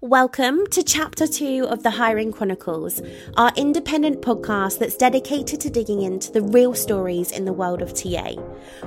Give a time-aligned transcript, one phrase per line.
[0.00, 3.02] Welcome to Chapter 2 of the Hiring Chronicles,
[3.36, 7.94] our independent podcast that's dedicated to digging into the real stories in the world of
[7.94, 8.36] TA.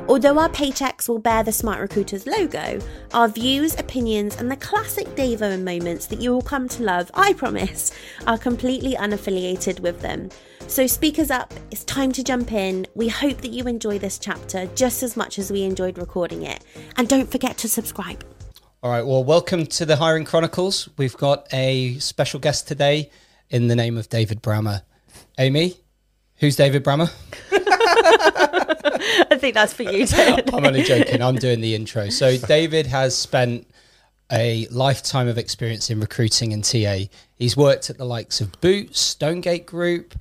[0.07, 2.79] Although our paychecks will bear the SmartRecruiters logo,
[3.13, 7.33] our views, opinions, and the classic Davo moments that you will come to love, I
[7.33, 7.91] promise,
[8.25, 10.29] are completely unaffiliated with them.
[10.67, 12.87] So, speakers up, it's time to jump in.
[12.96, 16.63] We hope that you enjoy this chapter just as much as we enjoyed recording it.
[16.95, 18.23] And don't forget to subscribe.
[18.84, 19.05] All right.
[19.05, 20.89] Well, welcome to the Hiring Chronicles.
[20.98, 23.12] We've got a special guest today
[23.52, 24.81] in the name of David Brammer.
[25.38, 25.76] Amy,
[26.38, 27.13] who's David Brammer?
[29.30, 30.52] I think that's for you, David.
[30.52, 31.22] I'm only joking.
[31.22, 32.09] I'm doing the intro.
[32.09, 33.67] So, David has spent
[34.31, 37.02] a lifetime of experience in recruiting and TA.
[37.36, 40.16] He's worked at the likes of Boots, Stonegate Group,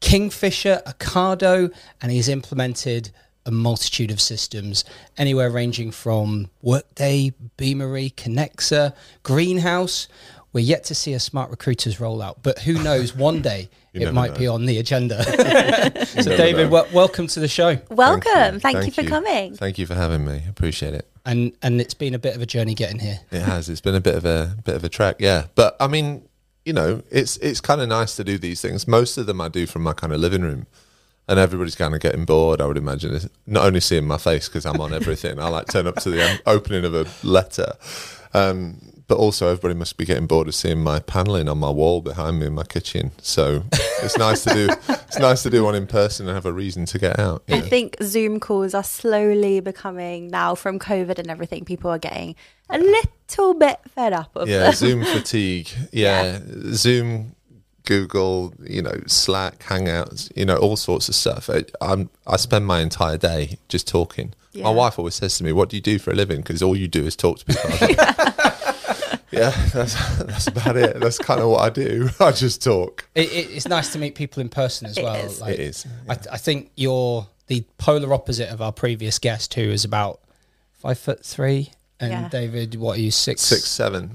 [0.00, 3.12] Kingfisher, Ocado, and he's implemented
[3.46, 4.84] a multitude of systems,
[5.16, 10.08] anywhere ranging from Workday, Beamery, Kenexa, Greenhouse.
[10.52, 13.14] We're yet to see a SmartRecruiters rollout, but who knows?
[13.16, 14.38] One day it might know.
[14.38, 15.22] be on the agenda.
[16.06, 16.78] so, David, know.
[16.78, 18.60] w- welcome to the show, Welcome.
[18.60, 19.56] Thank, you for coming.
[19.56, 20.42] Thank you for having me.
[20.48, 21.08] Appreciate it.
[21.26, 23.20] and and it's been a bit of a journey getting here.
[23.30, 23.68] It has.
[23.68, 25.46] It's been a bit of a bit of a trek, yeah.
[25.54, 26.28] But I mean,
[26.64, 28.86] you know, it's it's kind of nice to do these things.
[28.88, 30.66] Most of them I do from my kind of living room,
[31.28, 32.60] and everybody's kind of getting bored.
[32.60, 35.38] I would imagine, It's not only seeing my face because I'm on everything.
[35.38, 37.72] I like turn up to the um, opening of a letter,
[38.34, 42.00] um, but also everybody must be getting bored of seeing my paneling on my wall
[42.00, 43.12] behind me in my kitchen.
[43.20, 43.62] So
[44.02, 44.68] it's nice to do.
[44.88, 47.42] It's nice to do one in person and have a reason to get out.
[47.46, 47.66] you I know?
[47.66, 51.64] think Zoom calls are slowly becoming now from COVID and everything.
[51.64, 52.34] People are getting
[52.70, 54.72] a little bit fed up of yeah them.
[54.72, 56.40] zoom fatigue yeah.
[56.72, 57.36] zoom
[57.84, 62.66] google you know slack hangouts you know all sorts of stuff I, i'm i spend
[62.66, 64.64] my entire day just talking Yeah.
[64.64, 66.76] my wife always says to me what do you do for a living because all
[66.76, 71.40] you do is talk to people I like, yeah that's, that's about it that's kind
[71.40, 74.48] of what i do i just talk It, it, it's nice to meet people in
[74.48, 75.16] person as It well.
[75.16, 75.40] is.
[75.42, 79.84] it is I, I think you're the polar opposite of our previous guest, who is
[79.84, 80.18] about
[80.72, 81.72] five foot three.
[82.00, 82.28] And Yeah.
[82.30, 83.42] David, what are you six?
[83.42, 84.10] six seven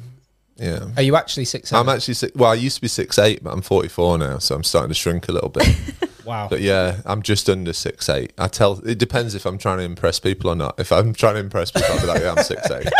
[0.60, 1.70] yeah Are you actually six?
[1.70, 1.88] Seven?
[1.90, 4.56] i'm actually six, well i used to be six eight but i'm 44 now so
[4.56, 5.68] i'm starting to shrink a little bit
[6.26, 6.48] wow.
[6.48, 8.34] But yeah, I'm just under six eight.
[8.38, 10.80] I tell it depends if I'm trying to impress people or not.
[10.80, 12.88] If I'm trying to impress people, I'll be like, yeah, I'm six eight.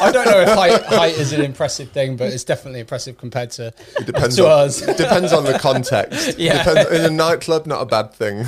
[0.00, 3.50] I don't know if height, height is an impressive thing, but it's definitely impressive compared
[3.52, 3.66] to
[3.98, 4.80] It depends to on us.
[4.80, 6.38] it depends on the context.
[6.38, 6.64] Yeah.
[6.64, 8.46] Depends, in a nightclub, not a bad thing.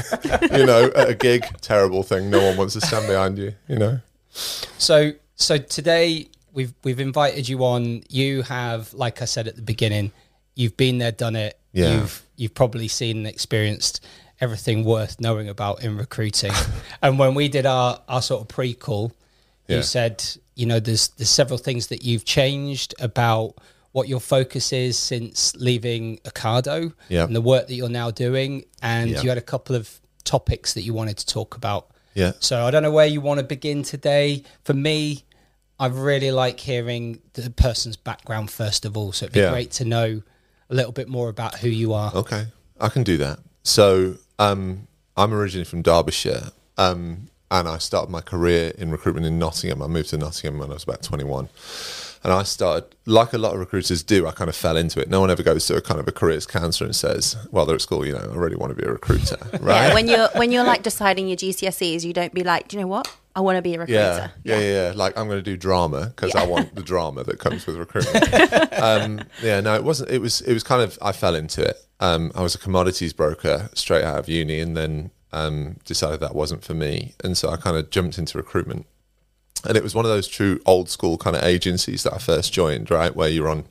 [0.59, 2.31] you know, at a gig, terrible thing.
[2.31, 3.53] No one wants to stand behind you.
[3.69, 4.01] You know.
[4.31, 8.03] So, so today we've we've invited you on.
[8.09, 10.13] You have, like I said at the beginning,
[10.55, 11.59] you've been there, done it.
[11.73, 11.95] Yeah.
[12.01, 14.05] You've you've probably seen and experienced
[14.41, 16.53] everything worth knowing about in recruiting.
[17.03, 19.13] and when we did our our sort of pre-call,
[19.69, 23.55] you said, you know, there's there's several things that you've changed about
[23.93, 27.25] what your focus is since leaving Ocado Yeah.
[27.25, 29.23] and the work that you're now doing, and Yeah.
[29.23, 31.89] you had a couple of topics that you wanted to talk about.
[32.15, 32.33] Yeah.
[32.41, 34.43] So I don't know where you want to begin today.
[34.65, 35.25] For me,
[35.79, 39.13] I really like hearing the person's background first of all.
[39.13, 39.51] So it'd be Yeah.
[39.51, 40.23] great to know
[40.71, 42.13] a little bit more about who you are.
[42.15, 42.47] Okay,
[42.81, 43.39] I can do that.
[43.65, 44.87] So um,
[45.17, 49.83] I'm originally from Derbyshire, um, and I started my career in recruitment in Nottingham.
[49.83, 51.49] I moved to Nottingham when I was about 21,
[52.25, 54.27] and I started like a lot of recruiters do.
[54.27, 55.09] I kind of fell into it.
[55.11, 57.77] No one ever goes to a kind of a careers counselor and says, "Well, they're
[57.77, 59.89] at school, you know, I really want to be a recruiter." Right?
[59.89, 62.83] Yeah, when you're when you're like deciding your GCSEs, you don't be like, do you
[62.83, 63.09] know what?
[63.37, 64.33] I want to be a recruiter.
[64.45, 64.93] Yeah, yeah, yeah, yeah.
[64.95, 68.73] Like I'm going to do drama because I want the drama that comes with recruitment.
[68.81, 70.11] um, yeah, no, it wasn't.
[70.11, 70.41] It was.
[70.43, 70.99] It was kind of.
[71.03, 71.77] I fell into it.
[72.01, 76.35] Um, I was a commodities broker straight out of uni, and then um, decided that
[76.35, 78.87] wasn't for me, and so I kind of jumped into recruitment.
[79.67, 82.53] And it was one of those true old school kind of agencies that I first
[82.53, 83.65] joined, right, where you're on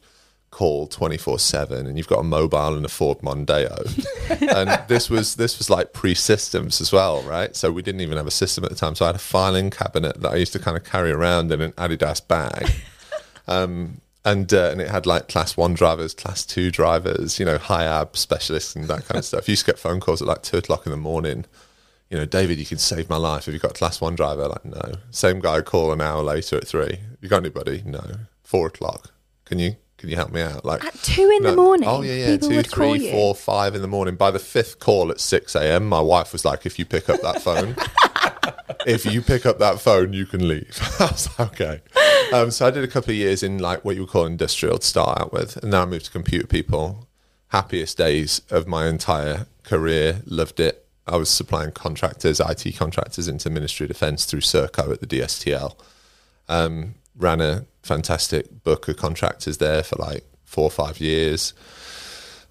[0.53, 3.75] call 24 7 and you've got a mobile and a ford mondeo
[4.55, 8.27] and this was this was like pre-systems as well right so we didn't even have
[8.27, 10.59] a system at the time so i had a filing cabinet that i used to
[10.59, 12.69] kind of carry around in an adidas bag
[13.47, 17.57] um, and uh, and it had like class one drivers class two drivers you know
[17.57, 20.43] HIAB specialists and that kind of stuff you used to get phone calls at like
[20.43, 21.45] two o'clock in the morning
[22.09, 24.47] you know, David, you can save my life if you got a class one driver.
[24.47, 24.97] Like, no.
[25.09, 26.99] Same guy call an hour later at three.
[27.21, 27.81] You got anybody?
[27.83, 28.03] No.
[28.43, 29.11] Four o'clock.
[29.45, 30.65] Can you can you help me out?
[30.65, 32.35] Like At two in the morning, Oh yeah, yeah.
[32.37, 33.33] call three, you.
[33.35, 34.15] five in the morning.
[34.17, 37.21] By the fifth call at six a.m., my wife was like, "If you pick up
[37.21, 37.73] that phone,
[38.85, 41.81] if you pick up that phone, you can leave." I was like, "Okay."
[42.33, 44.77] Um, so I did a couple of years in like what you would call industrial
[44.77, 47.07] to start out with, and then I moved to computer people.
[47.47, 50.21] Happiest days of my entire career.
[50.25, 50.85] Loved it.
[51.07, 55.77] I was supplying contractors, IT contractors into Ministry of Defence through Serco at the DSTL.
[56.49, 61.53] Um, ran a fantastic book of contractors there for like four or five years.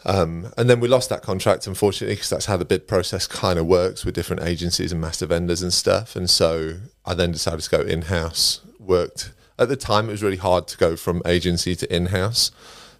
[0.05, 3.59] Um, and then we lost that contract, unfortunately, because that's how the bid process kind
[3.59, 6.17] of works with different agencies and master vendors and stuff.
[6.17, 8.61] And so I then decided to go in house.
[8.81, 12.51] Worked at the time; it was really hard to go from agency to in house.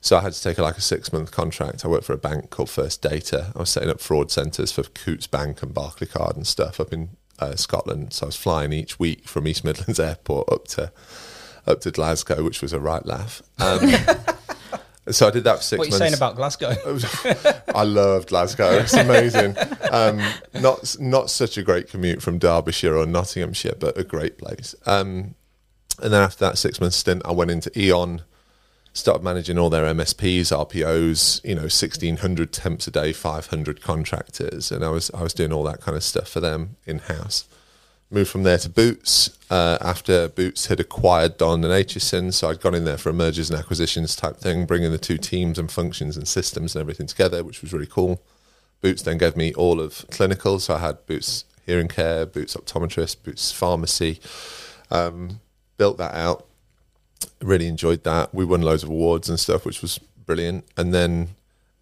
[0.01, 1.85] So I had to take like a six month contract.
[1.85, 3.53] I worked for a bank called First Data.
[3.55, 7.11] I was setting up fraud centres for Coutts Bank and Barclaycard and stuff up in
[7.39, 8.13] uh, Scotland.
[8.13, 10.93] So I was flying each week from East Midlands Airport up to
[11.67, 13.43] up to Glasgow, which was a right laugh.
[13.59, 13.81] Um,
[15.11, 15.99] so I did that for six What are you months.
[15.99, 16.75] saying about Glasgow?
[17.75, 18.71] I love Glasgow.
[18.73, 19.57] It's amazing.
[19.91, 20.21] Um,
[20.55, 24.75] not not such a great commute from Derbyshire or Nottinghamshire, but a great place.
[24.87, 25.35] Um,
[26.03, 28.23] and then after that six month stint, I went into E.ON,
[28.93, 31.45] started managing all their MSPs, RPOs.
[31.45, 35.35] You know, sixteen hundred temps a day, five hundred contractors, and I was I was
[35.35, 37.45] doing all that kind of stuff for them in house.
[38.13, 42.31] Moved from there to Boots uh, after Boots had acquired Dollond and Aitchison.
[42.35, 45.17] So I'd gone in there for a mergers and acquisitions type thing, bringing the two
[45.17, 48.23] teams and functions and systems and everything together, which was really cool.
[48.83, 50.59] Boots then gave me all of clinical.
[50.59, 54.21] So I had Boots Hearing Care, Boots Optometrist, Boots Pharmacy.
[54.91, 55.41] Um,
[55.79, 56.47] built that out.
[57.41, 58.35] Really enjoyed that.
[58.35, 60.67] We won loads of awards and stuff, which was brilliant.
[60.77, 61.29] And then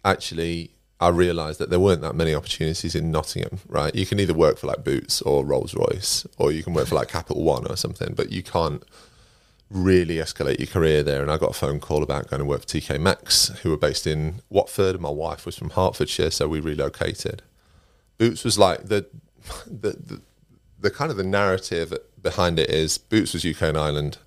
[0.05, 3.93] actually, I realised that there weren't that many opportunities in Nottingham, right?
[3.95, 6.95] You can either work for like Boots or Rolls Royce, or you can work for
[6.95, 8.83] like Capital One or something, but you can't
[9.71, 11.23] really escalate your career there.
[11.23, 13.77] And I got a phone call about going to work for TK Maxx, who were
[13.77, 15.01] based in Watford.
[15.01, 17.41] My wife was from Hertfordshire, so we relocated.
[18.19, 19.07] Boots was like the
[19.65, 20.21] the the,
[20.79, 24.19] the kind of the narrative behind it is Boots was UK and Ireland.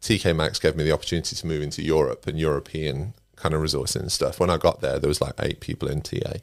[0.00, 4.00] TK Maxx gave me the opportunity to move into Europe and European kind of resourcing
[4.00, 4.38] and stuff.
[4.38, 6.34] When I got there, there was like eight people in TA.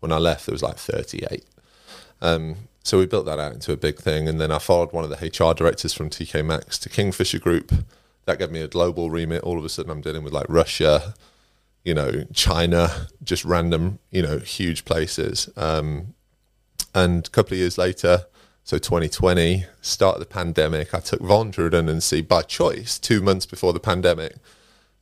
[0.00, 1.44] When I left, there was like 38.
[2.20, 4.28] Um, so we built that out into a big thing.
[4.28, 7.72] And then I followed one of the HR directors from TK Maxx to Kingfisher Group.
[8.24, 9.42] That gave me a global remit.
[9.42, 11.14] All of a sudden, I'm dealing with like Russia,
[11.84, 15.48] you know, China, just random, you know, huge places.
[15.56, 16.14] Um,
[16.94, 18.26] and a couple of years later,
[18.64, 23.72] so 2020, start of the pandemic, I took voluntary redundancy by choice two months before
[23.72, 24.36] the pandemic.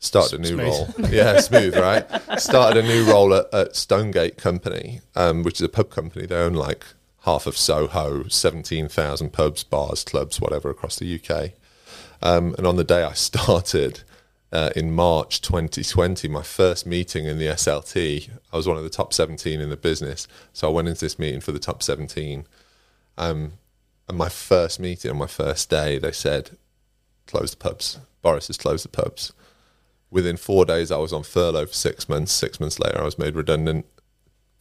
[0.01, 0.99] Started a new Smooth.
[0.99, 1.11] role.
[1.11, 2.07] Yeah, smooth, right?
[2.41, 6.25] Started a new role at, at Stonegate Company, um, which is a pub company.
[6.27, 6.85] They own like
[7.23, 11.51] half of Soho, 17,000 pubs, bars, clubs, whatever across the UK.
[12.23, 14.03] Um, and on the day I started
[14.53, 18.91] uh, in March 2020, my first meeting in the SLT, I was one of the
[18.91, 20.29] top 17 in the business.
[20.53, 22.47] So I went into this meeting for the top 17.
[23.19, 23.55] Um,
[24.09, 26.57] and my first meeting on my first day, they said,
[27.27, 27.99] close the pubs.
[28.23, 29.33] Boris has closed the pubs.
[30.11, 32.33] Within four days, I was on furlough for six months.
[32.33, 33.87] Six months later, I was made redundant.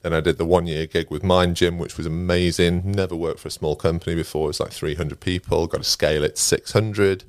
[0.02, 2.92] Then I did the one year gig with MindGym, which was amazing.
[2.92, 4.46] Never worked for a small company before.
[4.46, 5.68] It was like 300 people.
[5.68, 7.24] Got to scale it to 600.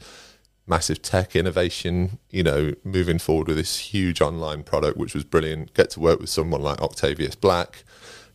[0.67, 5.73] Massive tech innovation, you know, moving forward with this huge online product, which was brilliant.
[5.73, 7.85] Get to work with someone like Octavius Black,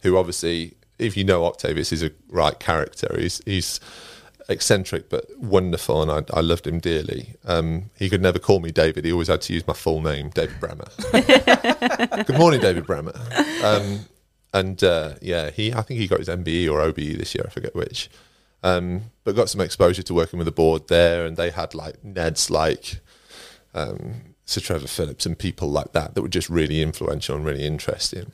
[0.02, 3.16] who obviously, if you know Octavius, is a right character.
[3.20, 3.80] He's, he's
[4.50, 7.36] eccentric but wonderful, and I, I loved him dearly.
[7.46, 9.06] Um, he could never call me David.
[9.06, 12.26] He always had to use my full name, David Brammer.
[12.26, 13.16] Good morning, David Brammer.
[13.64, 14.06] Um,
[14.54, 17.46] and uh, yeah, he I think he got his MBE or OBE this year.
[17.48, 18.10] I forget which.
[18.62, 22.02] Um, but got some exposure to working with the board there, and they had like
[22.04, 23.00] Neds like
[23.74, 27.66] um, Sir Trevor Phillips and people like that that were just really influential and really
[27.66, 28.32] interesting.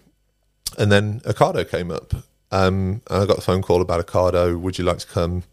[0.78, 2.14] And then Ocado came up,
[2.52, 4.60] um, and I got the phone call about Ocado.
[4.60, 5.44] Would you like to come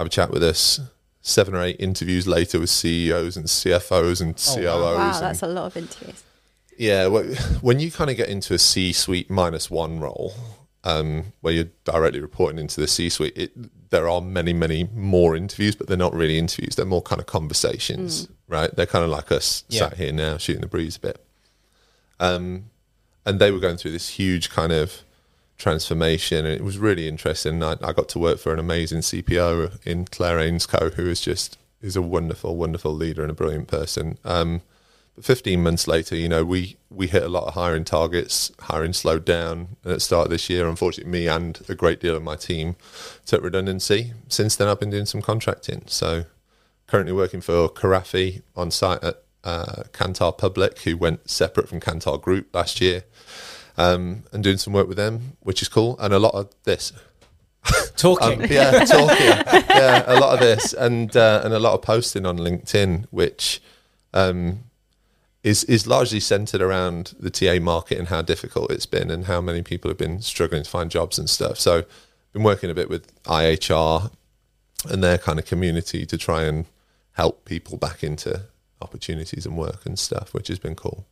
[0.00, 0.80] have a chat with us?
[1.22, 4.64] Seven or eight interviews later with CEOs and CFOs and COOs.
[4.64, 6.22] Wow, and that's a lot of interviews.
[6.78, 10.32] yeah, wh- when you kind of get into a C-suite minus one role,
[10.82, 15.76] um, where you're directly reporting into the C-suite, it, there are many, many more interviews,
[15.76, 16.74] but they're not really interviews.
[16.76, 18.74] They're more kind of conversations, right?
[18.74, 19.80] They're kind of like us Yeah.
[19.90, 21.22] sat here now, shooting the breeze a bit.
[22.18, 22.70] Um,
[23.26, 25.02] and they were going through this huge kind of
[25.60, 27.62] transformation, and it was really interesting.
[27.62, 31.58] I, I got to work for an amazing CPO in Claire Ainscoe, who is just
[31.80, 34.18] is a wonderful, wonderful leader and a brilliant person.
[34.24, 34.62] Um,
[35.14, 38.50] but 15 months later, you know, we we hit a lot of hiring targets.
[38.60, 40.68] Hiring slowed down at the start of this year.
[40.68, 42.76] Unfortunately, me and a great deal of my team
[43.26, 44.14] took redundancy.
[44.28, 45.82] Since then, I've been doing some contracting.
[45.86, 46.24] So,
[46.86, 49.84] currently working for Carafi on site at uh,
[50.32, 53.04] Public, who went separate from Kantar Group last year,
[53.80, 55.96] um, and doing some work with them, which is cool.
[55.98, 56.92] And a lot of this,
[57.96, 58.42] Talking.
[58.42, 59.26] um, yeah, talking,
[59.70, 63.60] yeah, a lot of this, and uh, and a lot of posting on LinkedIn, which
[64.14, 64.60] um,
[65.42, 69.40] is is largely centered around the TA market and how difficult it's been, and how
[69.40, 71.58] many people have been struggling to find jobs and stuff.
[71.58, 71.84] So,
[72.32, 74.10] been working a bit with IHR
[74.88, 76.64] and their kind of community to try and
[77.12, 78.42] help people back into
[78.80, 81.06] opportunities and work and stuff, which has been cool.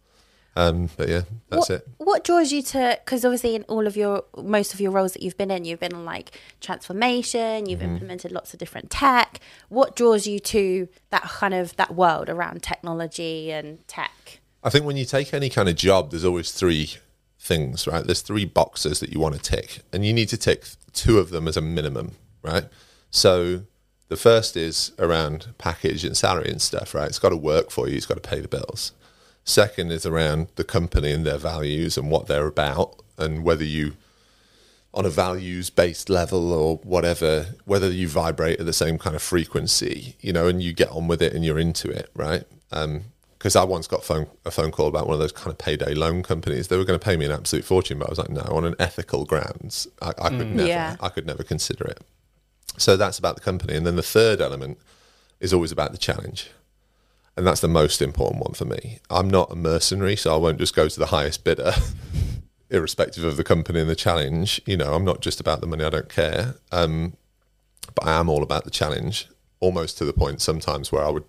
[0.58, 1.88] Um, but yeah, that's what, it.
[1.98, 2.98] What draws you to?
[3.04, 5.78] Because obviously, in all of your most of your roles that you've been in, you've
[5.78, 7.66] been on like transformation.
[7.66, 7.92] You've Mm-hmm.
[7.92, 9.38] implemented lots of different tech.
[9.68, 14.40] What draws you to that kind of that world around technology and tech?
[14.64, 16.94] I think when you take any kind of job, there's always three
[17.38, 18.04] things, right?
[18.04, 21.30] There's three boxes that you want to tick, and you need to tick two of
[21.30, 22.64] them as a minimum, right?
[23.10, 23.62] So
[24.08, 27.06] the first is around package and salary and stuff, right?
[27.08, 28.92] It's got to work for you, it's got to pay the bills.
[29.48, 33.96] Second is around the company and their values and what they're about, and whether you,
[34.92, 39.22] on a values based level or whatever, whether you vibrate at the same kind of
[39.22, 42.44] frequency, you know, and you get on with it and you're into it, right?
[42.72, 43.04] Um,
[43.38, 45.94] because I once got phone, a phone call about one of those kind of payday
[45.94, 46.68] loan companies.
[46.68, 48.66] They were going to pay me an absolute fortune, but I was like, no, on
[48.66, 50.54] an ethical grounds, I, I could mm.
[50.56, 50.96] never, Yeah.
[51.00, 52.02] I could never consider it.
[52.76, 54.76] So that's about the company, and then the third element
[55.40, 56.50] is always about the challenge
[57.38, 58.98] and that's the most important one for me.
[59.08, 61.70] I'm not a mercenary, so I won't just go to the highest bidder,
[62.70, 64.60] irrespective of the company and the challenge.
[64.66, 65.84] You know, I'm not just about the money.
[65.84, 67.16] I don't care, um,
[67.94, 69.28] but I am all about the challenge.
[69.60, 71.22] Almost to the point sometimes where I would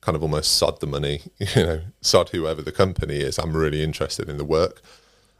[0.00, 1.22] kind of almost sod the money.
[1.38, 3.38] You know, sod whoever the company is.
[3.38, 4.82] I'm really interested in the work,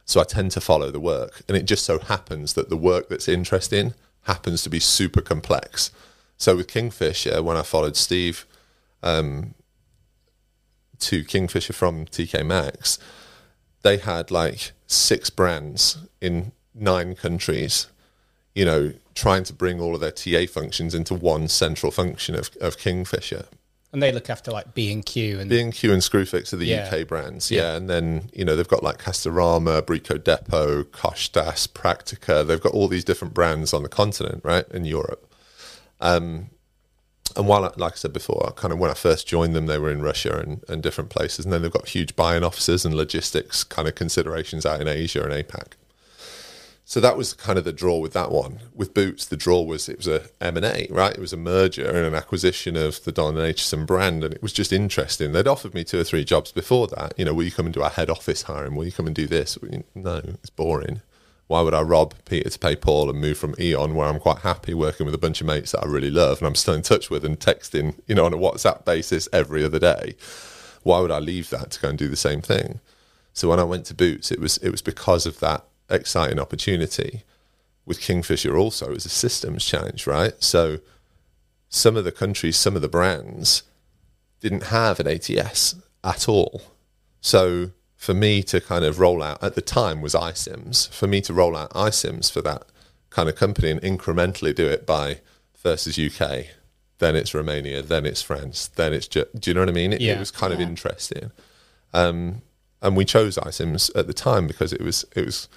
[0.05, 1.41] so I tend to follow the work.
[1.49, 5.91] And it just so happens that the work that's interesting happens to be super complex.
[6.37, 8.47] So with Kingfisher, when I followed Steve
[10.99, 12.97] to Kingfisher from TK Maxx,
[13.81, 17.87] they had like six brands in nine countries,
[18.53, 22.49] you know, trying to bring all of their TA functions into one central function of,
[22.59, 23.45] of Kingfisher.
[23.93, 26.89] And they look after like B and Q and B&Q and Screwfix are the Yeah.
[26.93, 27.61] UK brands, Yeah.
[27.61, 27.75] yeah.
[27.77, 32.45] And then, you know, they've got like Castorama, Brico Depot, Koçtaş, Practica.
[32.45, 35.31] They've got all these different brands on the continent, right, in Europe.
[36.01, 36.49] Um,
[37.35, 39.91] and while, like I said before, kind of when I first joined them, they were
[39.91, 41.45] in Russia and, and different places.
[41.45, 45.23] And then they've got huge buying offices and logistics kind of considerations out in Asia
[45.23, 45.73] and APAC.
[46.87, 48.59] So that was kind of the draw with that one.
[48.75, 51.13] With Boots, the draw was it was a M&A, right?
[51.13, 54.43] It was a merger and an acquisition of the Dollond and Aitchison brand, and it
[54.43, 55.31] was just interesting.
[55.31, 57.15] They'd offered me two or three jobs before that.
[57.17, 58.75] You know, will you come and do our head office hiring?
[58.75, 59.57] Will you come and do this?
[59.95, 61.01] No, it's boring.
[61.47, 64.39] Why would I rob Peter to pay Paul and move from E.ON, where I'm quite
[64.39, 66.81] happy working with a bunch of mates that I really love and I'm still in
[66.81, 70.15] touch with and texting, you know, on a WhatsApp basis every other day?
[70.81, 72.79] Why would I leave that to go and do the same thing?
[73.33, 77.23] So when I went to Boots, it was it was because of that exciting opportunity.
[77.85, 80.33] With Kingfisher, also, it was a systems change, right?
[80.39, 80.79] So
[81.69, 83.61] some of the countries, some of the brands
[84.39, 86.63] didn't have an ATS at all.
[87.21, 87.71] So
[88.05, 90.89] for me to kind of roll out at the time was iCIMS.
[90.93, 92.63] For me to roll out iCIMS for that
[93.09, 95.21] kind of company and incrementally do it by
[95.53, 96.45] first is UK,
[96.99, 99.91] then it's Romania, then it's France, then it's Ge- do you know what I mean?
[99.93, 100.13] It, Yeah.
[100.13, 101.31] it was kind of interesting,
[101.93, 102.41] um,
[102.81, 105.47] and we chose iCIMS at the time because it was it was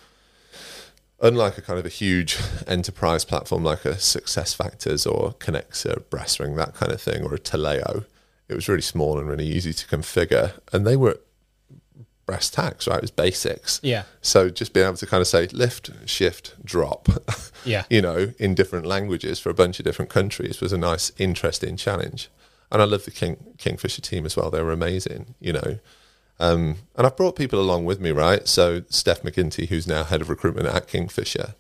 [1.21, 6.75] unlike a kind of a huge enterprise platform like a SuccessFactors or Kenexa, Brassring, that
[6.75, 8.05] kind of thing, or a Taleo.
[8.49, 11.19] It was really small and really easy to configure, and they were
[12.29, 12.99] brass tacks, right?
[12.99, 13.81] It was basics.
[13.83, 14.03] Yeah.
[14.23, 17.09] So just being able to kind of say lift, shift, drop,
[17.65, 17.85] Yeah.
[17.91, 21.77] you know, in different languages for a bunch of different countries was a nice, interesting
[21.77, 22.29] challenge.
[22.71, 24.51] And I love the King Kingfisher team as well.
[24.51, 25.79] They were amazing, you know.
[26.39, 28.47] Um, and I've brought people along with me, right?
[28.47, 31.55] So Steph McGinty, who's now head of recruitment at Kingfisher,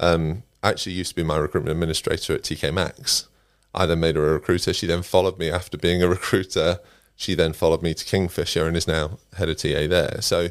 [0.00, 3.28] um, actually used to be my recruitment administrator at TK Maxx.
[3.72, 4.72] I then made her a recruiter.
[4.74, 6.80] She then followed me after being a recruiter.
[7.20, 10.22] She then followed me to Kingfisher and is now head of TA there.
[10.22, 10.48] So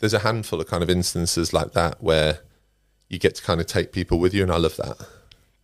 [0.00, 2.40] there's a handful of kind of instances like that where
[3.08, 4.98] you get to kind of take people with you, and I love that.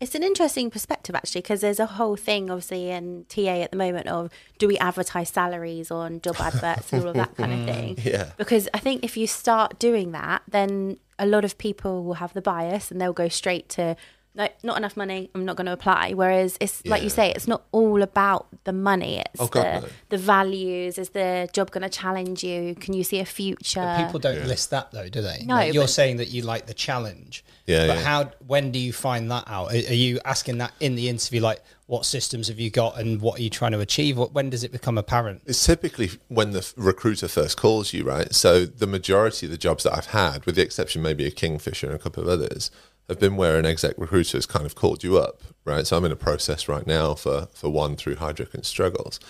[0.00, 3.76] It's an interesting perspective actually, because there's a whole thing obviously in TA at the
[3.76, 7.66] moment of do we advertise salaries on job adverts and all of that kind of
[7.74, 7.98] thing.
[8.02, 8.30] Yeah.
[8.38, 12.32] Because I think if you start doing that, then a lot of people will have
[12.32, 13.96] the bias and they'll go straight to
[14.36, 15.30] no, not enough money.
[15.34, 16.12] I'm not going to apply.
[16.12, 19.18] Whereas it's like you say, it's not all about the money.
[19.20, 19.92] It's Oh, God, the no.
[20.10, 20.98] the values.
[20.98, 22.74] Is the job going to challenge you?
[22.74, 23.94] Can you see a future?
[23.98, 25.42] People don't list that though, do they?
[25.44, 27.44] No, Like, you're but- saying that you like the challenge.
[27.66, 28.02] Yeah, But yeah.
[28.04, 28.30] how?
[28.46, 29.72] When do you find that out?
[29.72, 31.40] Are, are you asking that in the interview?
[31.40, 34.16] Like, what systems have you got, and what are you trying to achieve?
[34.18, 35.42] What, when does it become apparent?
[35.46, 38.32] It's typically when the recruiter first calls you, right?
[38.34, 41.86] So the majority of the jobs that I've had, with the exception maybe of Kingfisher
[41.86, 42.70] and a couple of others,
[43.08, 45.86] have been where an exec recruiter has kind of called you up, right?
[45.86, 49.20] So I'm in a process right now for for one through Heidrick and Struggles,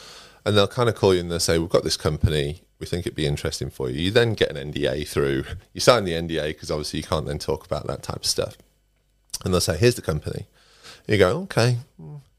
[0.45, 2.63] and they'll kind of call you and they'll say, "We've got this company.
[2.79, 5.45] We think it'd be interesting for you." You then get an NDA through.
[5.73, 8.57] You sign the NDA because obviously you can't then talk about that type of stuff,
[9.45, 10.47] and they'll say, "Here's the company."
[11.07, 11.79] You go, "Okay,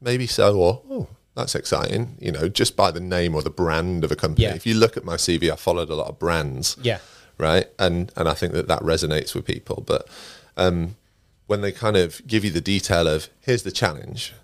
[0.00, 2.16] maybe so," or "Oh, that's exciting.
[2.20, 4.44] You know, just by the name or the brand of a company.
[4.44, 4.54] Yeah.
[4.54, 6.76] If you look at my CV, I followed a lot of brands.
[6.82, 6.98] Yeah.
[7.38, 7.66] Right.
[7.78, 9.84] And and I think that that resonates with people.
[9.86, 10.08] But
[10.56, 10.96] um,
[11.48, 14.34] when they kind of give you the detail of here's the challenge,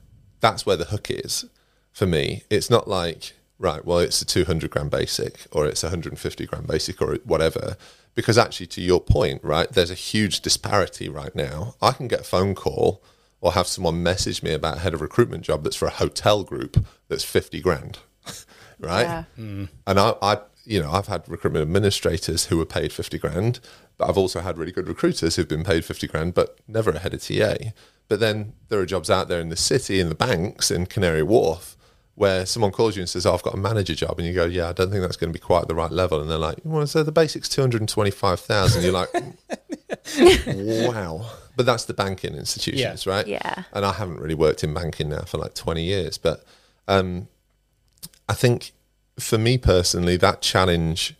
[0.40, 1.44] that's where the hook is
[1.92, 2.42] for me.
[2.50, 6.64] It's not like right, well, it's a 200 gram basic or it's a 150 gram
[6.64, 7.76] basic or whatever.
[8.14, 11.74] Because actually, to your point, right, there's a huge disparity right now.
[11.82, 13.02] I can get a phone call
[13.40, 16.42] or have someone message me about a head of recruitment job that's for a hotel
[16.42, 17.98] group that's 50 grand,
[18.80, 19.02] right?
[19.02, 19.24] Yeah.
[19.36, 19.64] Hmm.
[19.86, 23.60] And I, I, you know, I've had recruitment administrators who were paid 50 grand,
[24.04, 26.98] but I've also had really good recruiters who've been paid 50 grand, but never a
[26.98, 27.54] head of TA.
[28.06, 31.22] But then there are jobs out there in the city, in the banks, in Canary
[31.22, 31.74] Wharf,
[32.14, 34.18] where someone calls you and says, oh, I've got a manager job.
[34.18, 35.90] And you go, yeah, I don't think that's going to be quite at the right
[35.90, 36.20] level.
[36.20, 38.82] And they're like, well, so the basic's 225,000.
[38.82, 39.08] You're like,
[40.92, 41.26] wow.
[41.56, 43.26] But that's the banking institutions, right?
[43.26, 43.62] Yeah.
[43.72, 46.18] And I haven't really worked in banking now for like 20 years.
[46.18, 46.44] But
[46.88, 47.28] um,
[48.28, 48.72] I think
[49.18, 51.14] for me personally, that challenge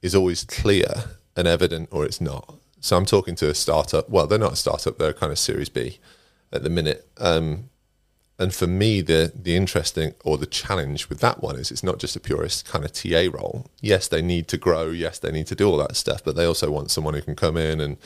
[0.00, 1.04] is always clear
[1.36, 2.54] and evident or it's not.
[2.80, 4.08] So I'm talking to a startup.
[4.08, 5.98] Well, they're not a startup, they're kind of Series B
[6.52, 7.06] at the minute.
[7.18, 7.70] Um,
[8.40, 11.98] and for me, the the interesting or the challenge with that one is it's not
[11.98, 13.66] just a purist kind of TA role.
[13.82, 14.88] Yes, they need to grow.
[14.88, 17.36] Yes, they need to do all that stuff, but they also want someone who can
[17.36, 17.98] come in and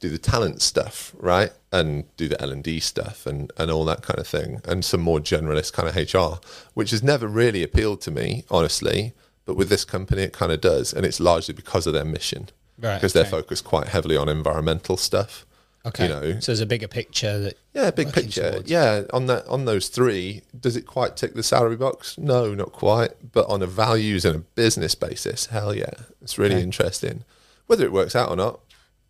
[0.00, 3.84] do the talent stuff, right, and do the L and D stuff and and all
[3.84, 6.44] that kind of thing, and some more generalist kind of HR,
[6.74, 9.14] which has never really appealed to me, honestly.
[9.44, 12.48] But with this company, it kind of does, and it's largely because of their mission,
[12.80, 15.44] Right, Because they're focused quite heavily on environmental stuff.
[15.86, 16.04] Okay.
[16.04, 18.50] You know, so there's a bigger picture that yeah, big picture.
[18.50, 18.70] towards.
[18.70, 22.18] Yeah, on that on those three, does it quite tick the salary box?
[22.18, 23.12] No, not quite.
[23.32, 26.64] But on a values and a business basis, hell yeah, it's really Okay.
[26.64, 27.24] interesting.
[27.68, 28.60] Whether it works out or not,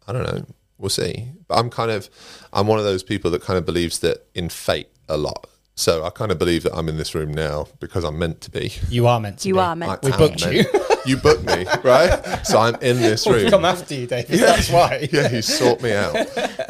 [0.06, 0.44] I don't know.
[0.76, 1.30] We'll see.
[1.48, 2.08] But I'm kind of,
[2.52, 5.48] I'm one of those people that kind of believes that in fate a lot.
[5.74, 8.50] So I kind of believe that I'm in this room now because I'm meant to
[8.50, 8.72] be.
[8.88, 9.60] you are meant to You be.
[9.60, 10.64] are meant I to We booked you.
[11.08, 12.40] You booked me, right?
[12.44, 13.36] So I'm in this room.
[13.42, 14.38] We've come after you, David.
[14.40, 15.08] That's why.
[15.12, 16.14] yeah, you sort me out.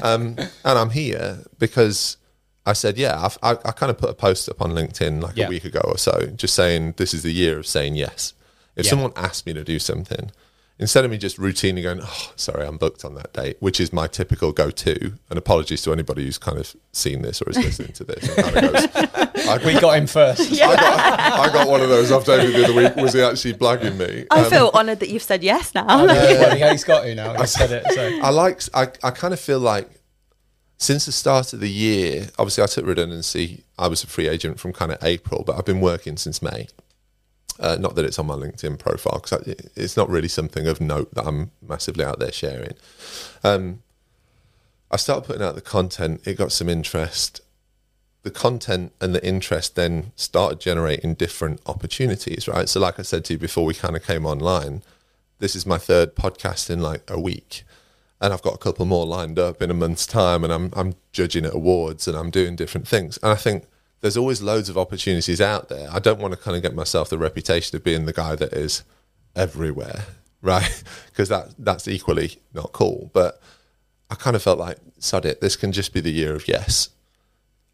[0.02, 2.16] Um, and I'm here because
[2.64, 5.37] I said, yeah, I've, I, I kind of put a post up on LinkedIn like
[5.37, 5.46] Yeah.
[5.46, 8.33] a week ago or so, just saying this is the year of saying yes.
[8.77, 8.90] If Yeah.
[8.90, 10.31] someone asked me to do something,
[10.79, 13.93] instead of me just routinely going, oh, sorry, I'm booked on that date, which is
[13.93, 17.57] my typical go to, and apologies to anybody who's kind of seen this or is
[17.57, 20.53] listening to this and kind of goes, I, We got him first.
[20.62, 22.97] I, got, I got one of those off David the other week.
[22.97, 24.27] Was he actually blagging me?
[24.31, 25.85] I Um, feel honoured that you've said yes now.
[25.87, 27.35] No, well, yeah, he's got you now.
[27.41, 27.85] He said it.
[27.93, 28.21] So.
[28.23, 28.62] I like.
[28.75, 29.88] I, I kind of feel like
[30.77, 33.64] since the start of the year, obviously I took redundancy.
[33.79, 36.69] I was a free agent from kind of April, but I've been working since May.
[37.59, 41.12] Uh, not that it's on my LinkedIn profile because it's not really something of note
[41.14, 42.75] that I'm massively out there sharing.
[43.42, 43.83] Um,
[44.90, 46.21] I started putting out the content.
[46.25, 47.40] It got some interest.
[48.23, 52.68] The content and the interest then started generating different opportunities, right?
[52.68, 54.83] So, like I said to you before we kind of came online,
[55.38, 57.64] this is my third podcast in like a week
[58.21, 60.94] and I've got a couple more lined up in a month's time, and I'm I'm
[61.12, 63.18] judging at awards and I'm doing different things.
[63.23, 63.64] And I think
[64.00, 65.88] there's always loads of opportunities out there.
[65.90, 68.52] I don't want to kind of get myself the reputation of being the guy that
[68.52, 68.82] is
[69.34, 70.04] everywhere,
[70.42, 70.82] right?
[71.06, 73.11] Because that that's equally not cool.
[73.12, 73.40] But
[74.11, 76.90] I kind of felt like, sod it, this can just be the year of yes,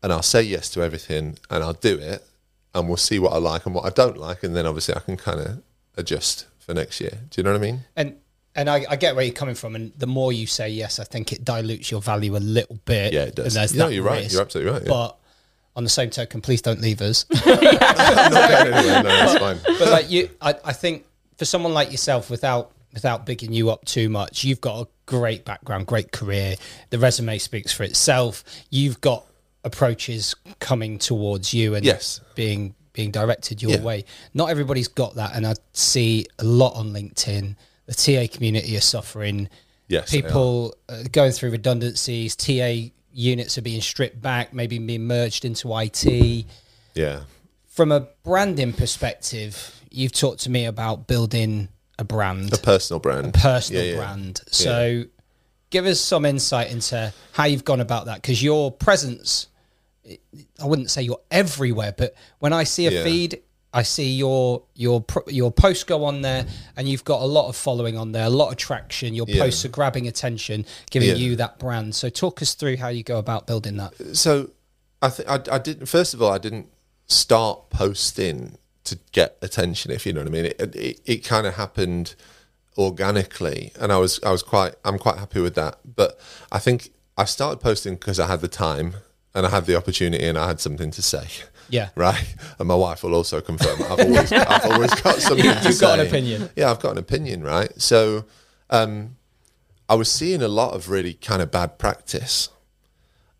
[0.03, 2.27] and I'll say yes to everything, and I'll do it,
[2.75, 5.01] and we'll see what I like and what I don't like, and then obviously I
[5.01, 5.63] can kind of
[5.97, 7.19] adjust for next year.
[7.31, 7.81] Do you know what I mean?
[7.97, 8.17] And
[8.57, 11.05] and I, I get where you're coming from, and the more you say yes, I
[11.05, 13.13] think it dilutes your value a little bit.
[13.13, 13.75] Yeah, it does.
[13.75, 14.31] No, you're right.
[14.31, 14.89] You're absolutely right, yeah.
[14.89, 15.19] But
[15.77, 17.27] on the same token, please don't leave us.
[17.47, 18.71] Not going.
[18.71, 19.59] No, that's fine.
[19.79, 21.05] but like you, I, I think
[21.37, 25.45] for someone like yourself, without without bigging you up too much, you've got a great
[25.45, 26.55] background, great career.
[26.91, 28.45] The resume speaks for itself.
[28.71, 29.27] You've got
[29.65, 32.21] approaches coming towards you and Yes.
[32.35, 33.81] being being directed your Yeah.
[33.83, 34.05] way.
[34.35, 37.57] Not everybody's got that, and I see a lot on LinkedIn.
[37.87, 39.49] The TA community are suffering.
[39.89, 42.37] Yes, people uh, going through redundancies.
[42.37, 46.47] TA units are being stripped back, maybe being merged into IT
[46.95, 47.21] Yeah.
[47.67, 53.35] from a branding perspective, you've talked to me about building a brand, A personal brand.
[53.35, 53.97] personal Yeah, yeah.
[53.97, 54.41] brand.
[54.51, 55.05] So,
[55.71, 59.47] give us some insight into how you've gone about that because your presence,
[60.09, 63.05] I wouldn't say you're everywhere, but when I see a Yeah.
[63.05, 63.41] feed,
[63.75, 67.57] I see your your your posts go on there, and you've got a lot of
[67.57, 69.15] following on there, a lot of traction.
[69.15, 69.43] Your Yeah.
[69.43, 71.17] posts are grabbing attention, giving Yeah.
[71.17, 71.95] you that brand.
[71.95, 73.93] So, talk us through how you go about building that.
[74.17, 74.51] So
[75.03, 75.87] I think I, I didn't.
[75.87, 76.69] First of all, I didn't
[77.09, 79.91] start posting to get attention.
[79.91, 82.15] If you know what I mean, it it, it kind of happened
[82.79, 85.79] organically, and I was I was quite I'm quite happy with that.
[85.97, 86.19] But
[86.53, 88.95] I think I started posting because I had the time
[89.35, 91.27] and I had the opportunity and I had something to say.
[91.75, 91.89] Yeah.
[91.97, 92.37] Right.
[92.61, 93.83] And my wife will also confirm.
[93.83, 95.69] I've always, I've always got something to say.
[95.71, 96.51] You've got an opinion.
[96.55, 97.69] Yeah, I've got an opinion, right?
[97.83, 98.27] So
[98.71, 99.17] um,
[99.89, 102.49] I was seeing a lot of really kind of bad practice.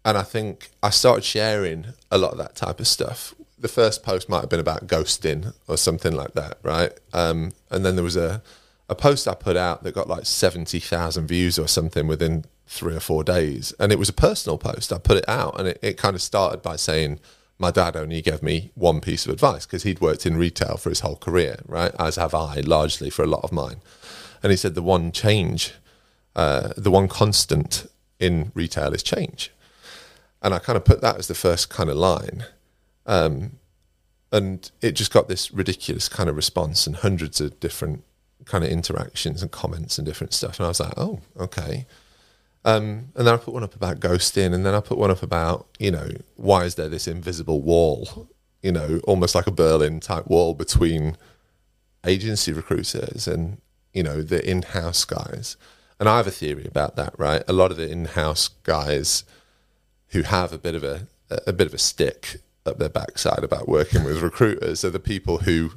[0.05, 3.37] And I think I started sharing a lot of that type of stuff.
[3.57, 6.91] The first post might have been about ghosting or something like that, right?
[7.13, 8.43] Um, and then there was a,
[8.89, 13.01] a post I put out that got like 70,000 views or something within three or
[13.01, 13.73] four days.
[13.79, 14.93] And it was a personal post.
[14.93, 17.21] I put it out and it, it kind of started by saying,
[17.59, 20.89] my dad only gave me one piece of advice because he'd worked in retail for
[20.89, 21.93] his whole career, right?
[21.99, 23.77] As have I, largely for a lot of mine.
[24.43, 25.73] And he said the one change,
[26.35, 27.87] uh, the one constant
[28.19, 29.53] in retail is change.
[30.43, 32.45] And I kind of put that as the first kind of line.
[33.07, 33.59] Um,
[34.33, 38.03] and it just got this ridiculous kind of response and hundreds of different
[38.45, 40.59] kind of interactions and comments and different stuff.
[40.59, 41.87] And I was like, oh, okay.
[42.65, 45.23] Um, and then I put one up about ghosting, and then I put one up
[45.23, 48.29] about, you know, why is there this invisible wall,
[48.63, 51.17] you know, almost like a Berlin type wall between
[52.07, 53.59] agency recruiters and,
[53.93, 55.57] you know, the in house guys.
[56.01, 57.43] And I have a theory about that, right?
[57.47, 59.25] A lot of the in house guys
[60.09, 61.07] who have a bit of a,
[61.47, 65.39] a bit of a stick up their backside about working with recruiters are the people
[65.39, 65.73] who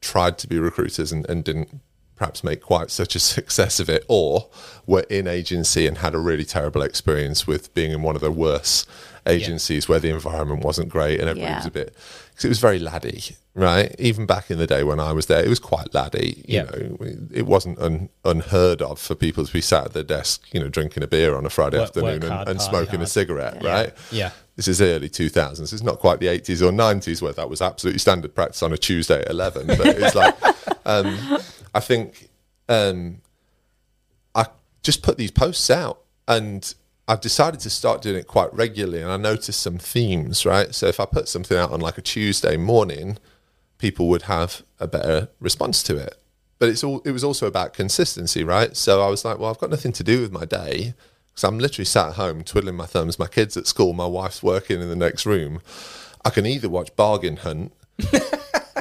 [0.00, 1.80] tried to be recruiters and, and didn't
[2.22, 4.46] perhaps make quite such a success of it, or
[4.86, 8.30] were in agency and had a really terrible experience with being in one of the
[8.30, 8.88] worst
[9.26, 11.56] agencies where the environment wasn't great and everybody Yeah.
[11.58, 11.94] was a bit
[12.30, 13.94] because it was very laddie, right?
[13.98, 16.42] Even back in the day when I was there, it was quite laddie.
[16.46, 16.62] You Yeah.
[16.62, 16.96] know,
[17.32, 20.68] it wasn't un, unheard of for people to be sat at their desk, you know,
[20.68, 23.08] drinking a beer on a Friday Work- afternoon work hard, and, and smoking a hard.
[23.08, 23.92] cigarette, right?
[24.12, 24.30] Yeah.
[24.56, 25.72] This is early 2000s.
[25.72, 28.76] It's not quite the 80s or 90s where that was absolutely standard practice on a
[28.76, 29.66] Tuesday at 11.
[29.66, 30.34] But it's like,
[30.84, 31.38] um,
[31.74, 32.28] I think
[32.68, 33.20] um,
[34.34, 34.46] I
[34.82, 36.74] just put these posts out and
[37.08, 39.02] I've decided to start doing it quite regularly.
[39.02, 40.74] And I noticed some themes, right?
[40.74, 43.18] So if I put something out on like a Tuesday morning,
[43.78, 46.16] people would have a better response to it.
[46.58, 48.76] But it's all it was also about consistency, right?
[48.76, 50.94] So I was like, well, I've got nothing to do with my day
[51.26, 53.18] because I'm literally sat at home twiddling my thumbs.
[53.18, 55.60] My kids at school, my wife's working in the next room.
[56.24, 57.72] I can either watch Bargain Hunt,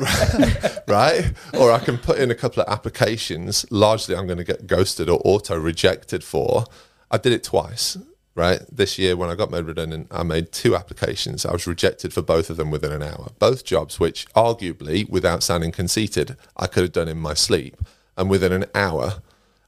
[0.87, 3.65] right, or I can put in a couple of applications.
[3.71, 6.65] Largely, I'm going to get ghosted or auto rejected for.
[7.09, 7.97] I did it twice.
[8.33, 11.45] Right this year, when I got made redundant, I made two applications.
[11.45, 13.31] I was rejected for both of them within an hour.
[13.39, 17.75] Both jobs, which arguably, without sounding conceited, I could have done in my sleep.
[18.15, 19.21] And within an hour,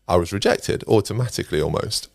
[0.07, 2.09] I was rejected automatically almost.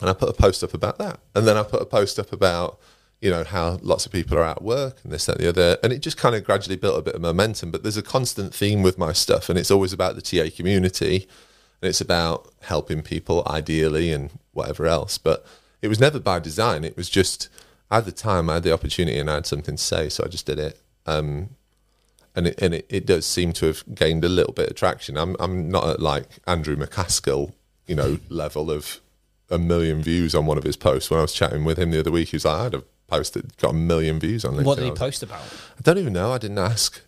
[0.00, 1.20] And I put a post up about that.
[1.34, 2.78] And then I put a post up about,
[3.20, 5.78] you know, how lots of people are at work and this, that, and the other.
[5.82, 7.70] And it just kind of gradually built a bit of momentum.
[7.70, 11.28] But there's a constant theme with my stuff, and it's always about the TA community.
[11.80, 15.16] And it's about helping people ideally and whatever else.
[15.18, 15.46] But
[15.80, 16.84] it was never by design.
[16.84, 17.48] It was just
[17.90, 20.28] at the time I had the opportunity and I had something to say, so I
[20.28, 20.80] just did it.
[21.06, 21.50] Um,
[22.34, 25.16] and it, and it, it does seem to have gained a little bit of traction.
[25.16, 27.52] I'm I'm not at like Andrew McCaskill,
[27.86, 29.00] you know, level of
[29.50, 31.10] a million views on one of his posts.
[31.10, 32.84] When I was chatting with him the other week, he was like, I had a
[33.08, 34.64] post that got a million views on LinkedIn.
[34.64, 35.40] What did I he post about?
[35.42, 36.32] I don't even know.
[36.32, 37.00] I didn't ask.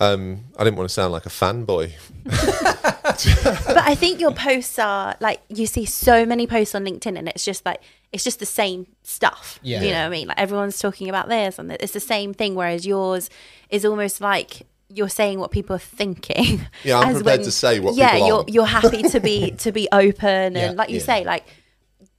[0.00, 1.92] Um, I didn't want to sound like a fanboy.
[2.24, 7.28] but I think your posts are like you see so many posts on LinkedIn, and
[7.28, 7.80] it's just like
[8.12, 9.58] it's just the same stuff.
[9.62, 9.82] Yeah.
[9.82, 10.28] you know what I mean.
[10.28, 12.54] Like everyone's talking about this, and it's the same thing.
[12.54, 13.30] Whereas yours
[13.70, 16.62] is almost like you're saying what people are thinking.
[16.84, 18.48] Yeah, I'm As prepared to say what Yeah, people you're aren't.
[18.50, 20.68] you're happy to be to be open, Yeah.
[20.68, 21.02] and like you Yeah.
[21.04, 21.44] say, like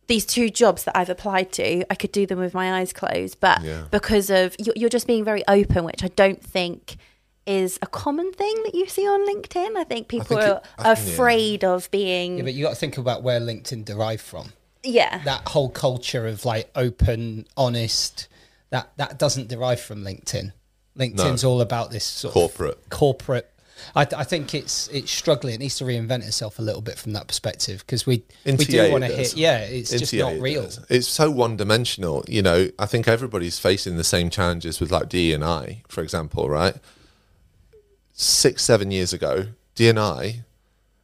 [0.10, 3.40] these two jobs that I've applied to, I could do them with my eyes closed,
[3.40, 3.86] but Yeah.
[3.92, 6.98] because of you're, you're just being very open, which I don't think
[7.46, 9.76] is a common thing that you see on LinkedIn.
[9.78, 11.14] I think people think are it- I think, yeah.
[11.14, 14.52] afraid of being Yeah, but you got to think about where LinkedIn derived from.
[14.84, 15.24] yeah.
[15.24, 18.28] That whole culture of like open, honest,
[18.72, 20.52] that that doesn't derive from LinkedIn.
[20.98, 22.78] LinkedIn's all about this sort Corporate.
[22.78, 23.49] of corporate.
[23.96, 25.56] I, I think it's it's struggling.
[25.56, 28.66] It needs to reinvent itself a little bit from that perspective because we In we
[28.66, 29.36] TA do want to hit.
[29.36, 30.64] Yeah, it's In just TA not it real.
[30.64, 30.80] does.
[30.90, 32.24] It's so one dimensional.
[32.28, 36.02] You know, I think everybody's facing the same challenges with like D and I, for
[36.02, 36.76] example, right?
[38.14, 40.44] Six, seven years ago, D and I,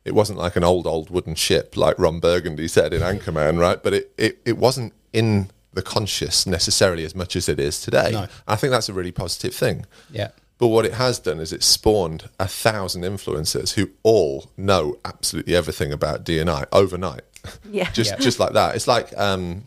[0.04, 3.82] it wasn't like an old, old wooden ship like Ron Burgundy said in Anchorman, right?
[3.82, 8.12] But it, it, it wasn't in the conscious necessarily as much as it is today.
[8.12, 8.28] No.
[8.48, 9.86] I think that's a really positive thing.
[10.12, 10.30] Yeah.
[10.58, 15.56] But what it has done is it's spawned a thousand influencers who all know absolutely
[15.56, 17.22] everything about DNI overnight.
[17.70, 17.92] Yeah.
[17.94, 18.18] just Yeah.
[18.18, 18.76] just like that.
[18.76, 19.64] It's like um,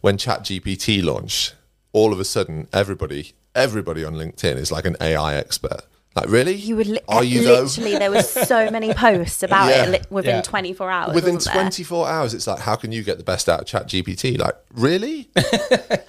[0.00, 1.54] when ChatGPT launched.
[1.92, 5.82] All of a sudden, everybody everybody on LinkedIn is like an AI expert.
[6.16, 6.54] Like, really?
[6.54, 7.62] You would li- Are you though?
[7.62, 9.84] literally there was so many posts about Yeah.
[9.84, 10.42] it li- within Yeah.
[10.42, 11.14] 24 hours.
[11.14, 11.62] Within wasn't there?
[11.62, 14.36] 24 hours, it's like, how can you get the best out of ChatGPT?
[14.38, 15.28] Like, really?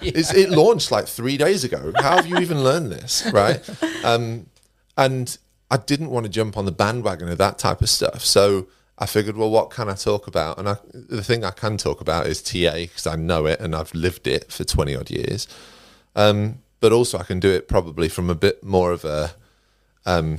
[0.04, 1.92] It's, it launched like three days ago.
[1.96, 3.24] How have you even learned this?
[3.32, 3.60] Right.
[4.04, 4.46] Um,
[4.98, 5.38] and
[5.70, 8.22] I didn't want to jump on the bandwagon of that type of stuff.
[8.24, 8.66] So
[8.98, 10.58] I figured, well, what can I talk about?
[10.58, 13.76] And I, the thing I can talk about is TA because I know it and
[13.76, 15.46] I've lived it for 20 odd years.
[16.16, 19.34] Um, but also, I can do it probably from a bit more of a
[20.06, 20.38] um,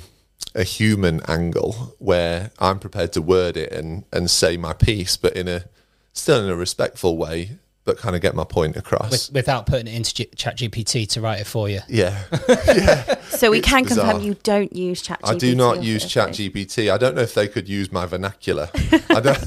[0.55, 5.33] a human angle where I'm prepared to word it and and say my piece, but
[5.35, 5.65] in a
[6.13, 9.09] still in a respectful way, but kind of get my point across.
[9.09, 11.81] with, without putting it into G- ChatGPT to write it for you.
[11.89, 12.23] yeah,
[12.67, 13.19] yeah.
[13.29, 14.11] So we It's can bizarre.
[14.11, 15.17] confirm you don't use ChatGPT.
[15.23, 16.49] I do not use obviously.
[16.49, 16.93] ChatGPT.
[16.93, 18.69] I don't know if they could use my vernacular.
[19.09, 19.43] I don't.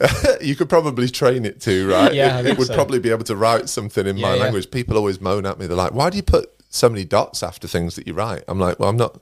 [0.42, 2.12] you could probably train it to, right?
[2.14, 2.74] Yeah, it, it would so.
[2.74, 4.42] probably be able to write something in my Yeah, yeah.
[4.42, 4.70] language.
[4.70, 5.66] People always moan at me.
[5.66, 8.58] They're like, "Why do you put so many dots after things that you write?" I'm
[8.60, 9.20] like, "Well, I'm not.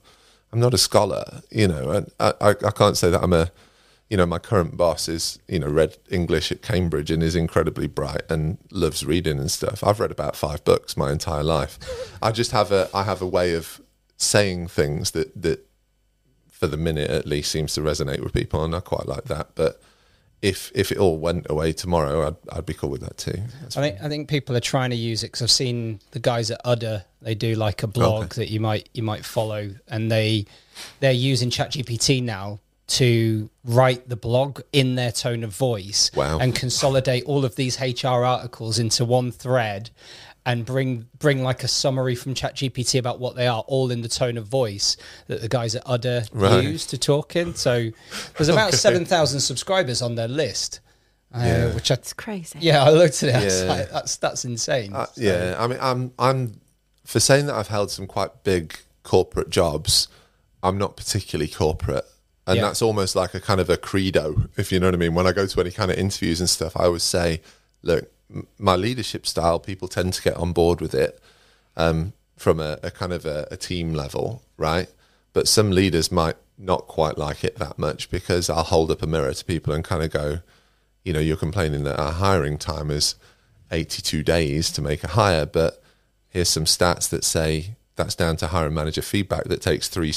[0.51, 1.91] I'm not a scholar, you know.
[1.91, 3.51] And I, I, I can't say that I'm a."
[4.11, 7.85] You know, my current boss is, you know, read English at Cambridge and is incredibly
[7.85, 9.83] bright and loves reading and stuff.
[9.83, 11.77] I've read about five books my entire life.
[12.19, 13.79] I just have a, I have a way of
[14.17, 15.63] saying things that that
[16.49, 19.51] for the minute at least seems to resonate with people, and I quite like that.
[19.53, 19.79] But
[20.41, 23.41] if if it all went away tomorrow, I'd I'd be cool with that too.
[23.61, 26.19] That's I think I think people are trying to use it because I've seen the
[26.19, 27.03] guys at Udder.
[27.21, 28.41] They do like a blog Okay.
[28.43, 30.45] that you might you might follow, and they
[31.01, 36.39] they're using ChatGPT now to write the blog in their tone of voice Wow.
[36.39, 39.91] and consolidate all of these HR articles into one thread
[40.51, 44.07] and bring bring like a summary from ChatGPT about what they are all in the
[44.09, 46.63] tone of voice that the guys at Udder Right.
[46.63, 47.53] use to talk in.
[47.55, 47.91] So
[48.37, 50.79] there's about 7,000 subscribers on their list.
[51.33, 51.73] Uh, Yeah.
[51.75, 52.57] which I It's crazy.
[52.61, 53.35] yeah, I looked at it.
[53.35, 53.67] I was Yeah.
[53.67, 54.93] like, that's that's insane.
[54.93, 56.59] Uh, yeah, I mean, I'm I'm
[57.05, 60.07] for saying that I've held some quite big corporate jobs.
[60.63, 62.05] I'm not particularly corporate,
[62.47, 62.63] and Yeah.
[62.63, 65.13] that's almost like a kind of a credo, if you know what I mean.
[65.13, 67.41] When I go to any kind of interviews and stuff, I always say,
[67.83, 68.09] "Look, m-
[68.57, 71.19] my leadership style, people tend to get on board with it
[71.75, 74.87] um, from a, a kind of a, a team level, right?
[75.33, 79.07] But some leaders might not quite like it that much because I'll hold up a
[79.07, 80.39] mirror to people and kind of go,
[81.03, 83.15] you know, you're complaining that our hiring time is
[83.71, 85.81] 82 days to make a hire, but
[86.29, 90.13] here's some stats that say that's down to hiring manager feedback that takes three,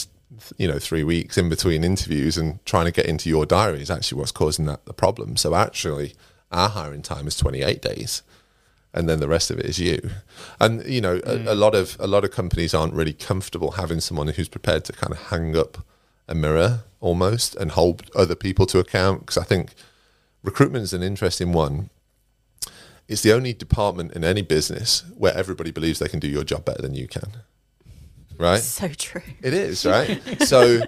[0.56, 3.90] you know, three weeks in between interviews and trying to get into your diary is
[3.90, 5.36] actually what's causing that the problem.
[5.36, 6.14] So actually,
[6.52, 8.22] our hiring time is 28 days
[8.94, 10.10] and then the rest of it is you.
[10.60, 11.58] And you know, a, a mm.
[11.58, 15.12] lot of a lot of companies aren't really comfortable having someone who's prepared to kind
[15.12, 15.84] of hang up
[16.28, 19.20] a mirror almost and hold other people to account.
[19.20, 19.74] Because I think
[20.42, 21.90] recruitment is an interesting one.
[23.08, 26.64] It's the only department in any business where everybody believes they can do your job
[26.64, 27.32] better than you can.
[28.38, 28.60] Right?
[28.60, 29.22] So true.
[29.42, 30.20] It is right.
[30.42, 30.80] so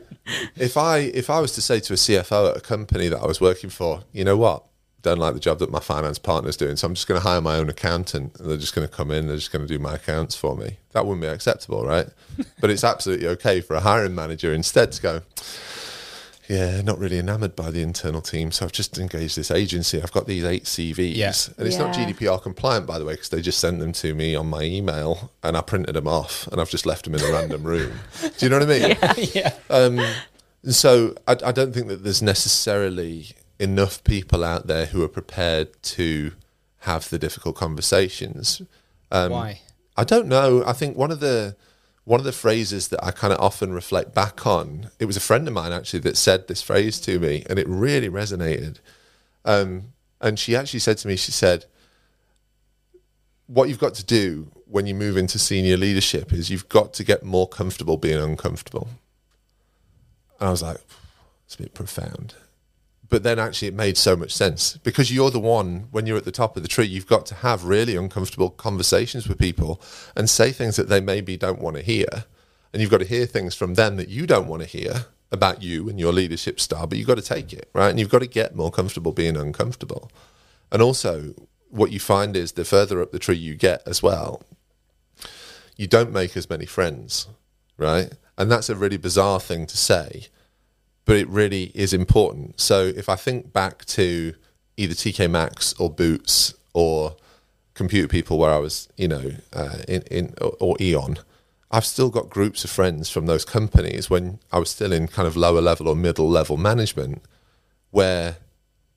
[0.57, 3.27] if I if I was to say to a CFO at a company that I
[3.27, 4.65] was working for, you know what,
[5.05, 7.41] don't like the job that my finance partner's doing, so I'm just going to hire
[7.41, 9.79] my own accountant, and they're just going to come in, they're just going to do
[9.79, 10.79] my accounts for me.
[10.93, 12.09] That wouldn't be acceptable, right?
[12.61, 15.23] but it's absolutely okay for a hiring manager instead to go.
[16.49, 20.03] Yeah, not really enamored by the internal team, so I've just engaged this agency.
[20.03, 21.33] I've got these eight CVs, Yeah.
[21.57, 24.35] and it's not GDPR compliant, by the way, because they just sent them to me
[24.35, 27.33] on my email, and I printed them off, and I've just left them in a
[27.33, 27.93] random room.
[28.21, 29.29] Do you know what I mean?
[29.35, 29.53] yeah.
[29.71, 30.01] Um,
[30.71, 35.83] so I, I don't think that there's necessarily enough people out there who are prepared
[35.83, 36.33] to
[36.81, 38.63] have the difficult conversations.
[39.11, 39.61] Um, Why?
[39.97, 40.65] I don't know.
[40.67, 41.57] I think one of the
[42.05, 44.91] one of the phrases that I kind of often reflect back on.
[44.99, 47.67] It was a friend of mine actually that said this phrase to me, and it
[47.69, 48.81] really resonated.
[49.45, 51.65] Um, and she actually said to me, she said,
[53.47, 57.05] "What you've got to do when you move into senior leadership is you've got to
[57.05, 58.89] get more comfortable being uncomfortable."
[60.41, 60.79] And I was like,
[61.47, 62.35] "It's a bit profound."
[63.09, 64.77] But then actually it made so much sense.
[64.79, 67.35] Because you're the one when you're at the top of the tree you've got to
[67.37, 69.81] have really uncomfortable conversations with people
[70.17, 72.25] and say things that they maybe don't want to hear.
[72.73, 75.63] And you've got to hear things from them that you don't want to hear about
[75.63, 77.91] you and your leadership style but you've got to take it right?
[77.91, 80.11] And you've got to get more comfortable being uncomfortable.
[80.71, 81.35] And also
[81.71, 84.43] what you find is the further up the tree you get as well
[85.77, 87.27] you don't make as many friends
[87.77, 88.13] right?
[88.39, 90.29] And that's a really bizarre thing to say
[91.05, 92.61] but it really is important.
[92.61, 94.35] So if I think back to
[94.77, 97.17] either TK Maxx or Boots or
[97.75, 101.19] Computer People, where I was, you know, uh, in in or, or E.ON,
[101.71, 105.27] I've still got groups of friends from those companies when I was still in kind
[105.27, 107.23] of lower level or middle level management,
[107.91, 108.37] where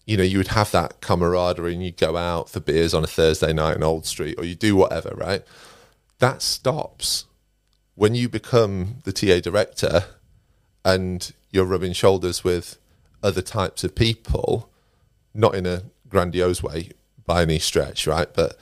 [0.06, 3.08] you know you would have that camaraderie and you'd go out for beers on a
[3.08, 5.44] Thursday night in Old Street or you do whatever, right?
[6.20, 7.26] That stops
[7.96, 10.06] when you become the TA director
[10.86, 12.78] and you're rubbing shoulders with
[13.22, 14.70] other types of people,
[15.34, 16.92] not in a grandiose way
[17.26, 18.32] by any stretch, right?
[18.34, 18.58] But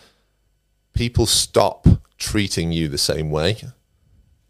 [0.93, 3.57] people stop treating you the same way.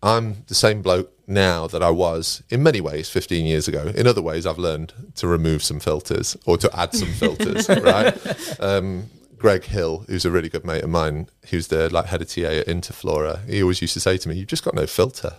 [0.01, 3.91] I'm the same bloke now that I was in many ways 15 years ago.
[3.95, 8.61] In other ways, I've learned to remove some filters or to add some filters, right?
[8.61, 12.29] Um, Greg Hill, who's a really good mate of mine, who's the like head of
[12.29, 15.33] TA at Interflora, he always used to say to me, "You've just got no filter."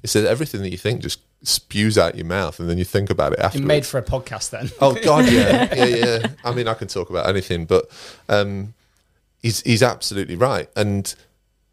[0.00, 3.10] He said everything that you think just spews out your mouth, and then you think
[3.10, 3.68] about it after You afterwards.
[3.68, 4.70] made for a podcast then.
[4.80, 6.26] Oh God, yeah, yeah, yeah.
[6.44, 7.88] I mean, I can talk about anything, but
[8.28, 8.74] um,
[9.42, 11.14] he's he's absolutely right, and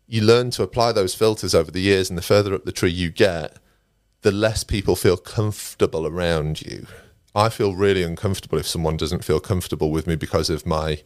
[0.08, 2.91] you learn to apply those filters over the years, and the further up the tree
[2.91, 3.58] you get,
[4.21, 6.86] the less people feel comfortable around you.
[7.36, 11.02] I feel really uncomfortable if someone doesn't feel comfortable with me because of my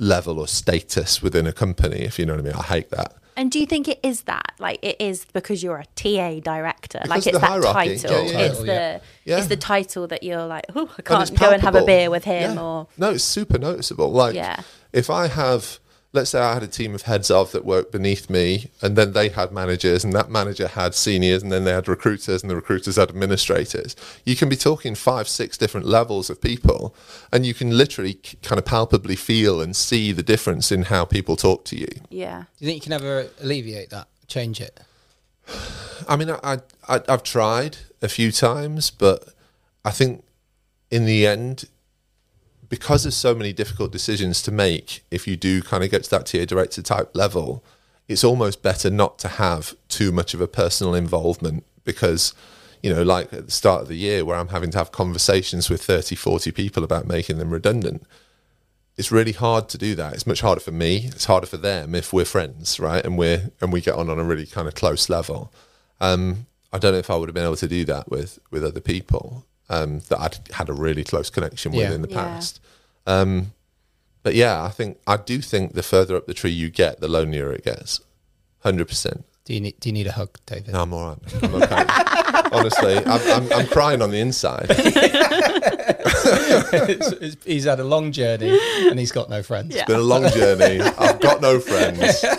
[0.00, 1.98] level or status within a company.
[2.00, 3.14] If you know what I mean, I hate that.
[3.36, 4.52] And do you think it is that?
[4.58, 6.98] Like it is because you're a TA director.
[7.06, 7.96] like Because of it's that hierarchy.
[7.98, 8.24] title.
[8.24, 8.64] Yeah, yeah, It's yeah.
[8.64, 8.98] the Yeah.
[9.24, 9.38] Yeah.
[9.38, 12.10] it's the title that you're like, oh, I can't it's go and have a beer
[12.10, 12.62] with him Yeah.
[12.62, 14.10] or no, it's super noticeable.
[14.10, 14.60] Like Yeah.
[14.92, 15.78] if I have,
[16.12, 19.12] let's say I had a team of heads of that worked beneath me, and then
[19.12, 22.56] they had managers, and that manager had seniors, and then they had recruiters, and the
[22.56, 23.94] recruiters had administrators.
[24.24, 26.94] You can be talking five, six different levels of people,
[27.32, 31.36] and you can literally kind of palpably feel and see the difference in how people
[31.36, 31.88] talk to you.
[32.10, 32.44] yeah.
[32.58, 34.80] Do you think you can ever alleviate that, change it?
[36.08, 39.28] I mean, I, I I've tried a few times, but
[39.84, 40.24] I think
[40.90, 41.64] in the end,
[42.70, 46.10] because there's so many difficult decisions to make, if you do kind of get to
[46.10, 47.62] that tier director type level,
[48.08, 52.32] it's almost better not to have too much of a personal involvement because
[52.82, 55.68] you know like at the start of the year where i'm having to have conversations
[55.68, 58.06] with 30 40 people about making them redundant
[59.00, 60.12] it's really hard to do that.
[60.12, 61.06] It's much harder for me.
[61.06, 63.02] It's harder for them if we're friends, right?
[63.02, 65.50] And we're and we get on on a really kind of close level.
[66.02, 68.62] Um, I don't know if I would have been able to do that with with
[68.62, 71.94] other people um, that I'd had a really close connection with Yeah.
[71.94, 72.16] in the Yeah.
[72.22, 72.60] past.
[73.06, 73.52] Um,
[74.22, 77.08] but yeah, I think I do think the further up the tree you get, the
[77.08, 78.00] lonelier it gets.
[78.58, 79.24] Hundred percent.
[79.46, 80.72] Do you need, do you need a hug, David?
[80.74, 81.42] No, I'm all right.
[81.42, 81.84] I'm okay.
[82.52, 84.70] Honestly, I'm, I'm, I'm crying on the inside.
[86.72, 89.74] It's- it's- he's had a long journey and he's got no friends.
[89.74, 89.82] Yeah.
[89.82, 90.80] It's been a long journey.
[90.80, 92.24] I've got no friends.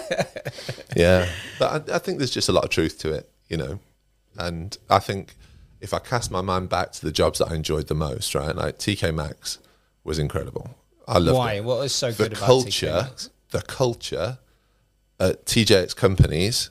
[0.95, 3.79] Yeah, but I, I think there's just a lot of truth to it, you know.
[4.37, 5.35] And I think
[5.81, 8.55] if I cast my mind back to the jobs that I enjoyed the most, right,
[8.55, 9.57] like TK Maxx
[10.03, 10.75] was incredible.
[11.07, 11.53] I loved Why?
[11.53, 11.63] it.
[11.63, 13.09] What was so The good about culture,
[13.49, 14.37] the culture
[15.19, 16.69] at TJX companies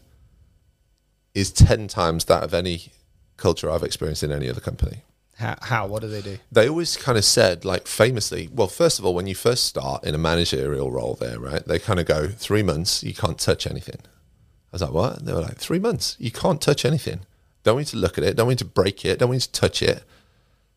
[1.35, 2.93] is ten times that of any
[3.37, 5.03] culture I've experienced in any other company
[5.37, 5.87] How, how?
[5.87, 6.39] What do they do?
[6.53, 10.05] they always kind of said, like famously, well, first of all, when you first start
[10.05, 13.67] in a managerial role there, right, they kind of go, three months, you can't touch
[13.67, 14.01] anything.
[14.05, 15.19] I was like, what?
[15.19, 17.21] And they were like, three months, you can't touch anything.
[17.63, 19.83] Don't you to look at it, don't you to break it, don't you to touch
[19.83, 20.03] it.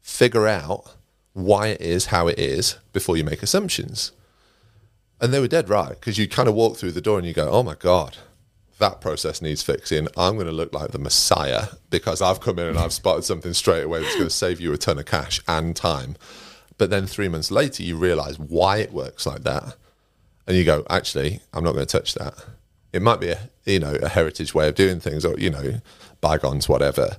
[0.02, 0.96] Figure out
[1.34, 4.12] why it is how it is before you make assumptions.
[5.22, 7.34] And they were dead right, because you kind of walk through the door and you
[7.34, 8.17] go, oh my God,
[8.80, 10.08] that process needs fixing.
[10.17, 13.54] I'm going to look like the messiah because I've come in and I've spotted something
[13.54, 16.17] straight away that's going to save you a ton of cash and time.
[16.78, 19.76] But then three months later, you realize why it works like that.
[20.46, 22.34] And you go, actually, I'm not going to touch that.
[22.91, 25.80] It might be a, you know, a heritage way of doing things or, you know,
[26.24, 27.18] bygones, whatever.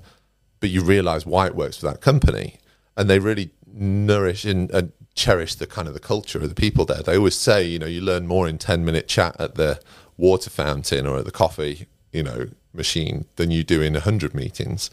[0.58, 2.58] But you realize why it works for that company.
[2.96, 6.84] And they really nourish and, and cherish the kind of the culture of the people
[6.84, 7.02] there.
[7.02, 9.80] They always say, you know, you learn more in 10 minute chat at the
[10.16, 14.90] water fountain or at the coffee, you know, machine than you do in 100 meetings.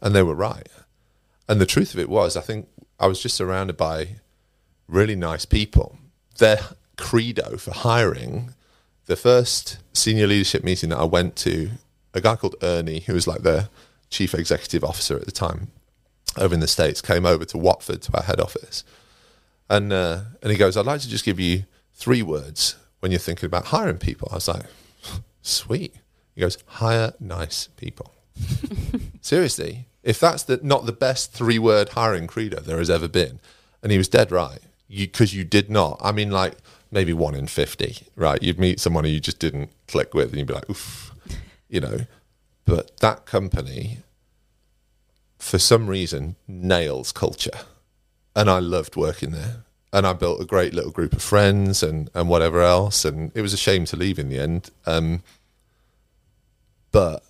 [0.00, 0.68] And they were right.
[1.48, 2.68] And the truth of it was, I think
[3.00, 4.20] I was just surrounded by
[4.86, 5.98] really nice people.
[6.38, 6.60] Their
[6.96, 8.54] credo for hiring,
[9.06, 11.70] the first senior leadership meeting that I went to,
[12.14, 13.68] a guy called Ernie, who was like the
[14.10, 15.68] chief executive officer at the time
[16.36, 18.84] over in the States, came over to Watford to our head office.
[19.68, 23.18] And, uh, and he goes, I'd like to just give you three words when you're
[23.18, 24.28] thinking about hiring people.
[24.30, 24.64] I was like,
[25.42, 25.94] sweet.
[26.34, 28.14] He goes, hire nice people.
[29.20, 33.40] Seriously, if that's the, not the best three word hiring credo there has ever been,
[33.82, 36.00] and he was dead right, because you, did not.
[36.00, 36.56] I mean, like
[36.90, 38.42] maybe one in 50, right?
[38.42, 41.07] You'd meet someone who you just didn't click with, and you'd be like, oof,
[41.68, 41.98] you know.
[42.64, 43.98] But that company,
[45.38, 47.58] for some reason, nails culture.
[48.36, 49.64] And I loved working there.
[49.92, 53.04] And I built a great little group of friends and, and whatever else.
[53.06, 54.70] And it was a shame to leave in the end.
[54.84, 55.22] Um,
[56.92, 57.24] but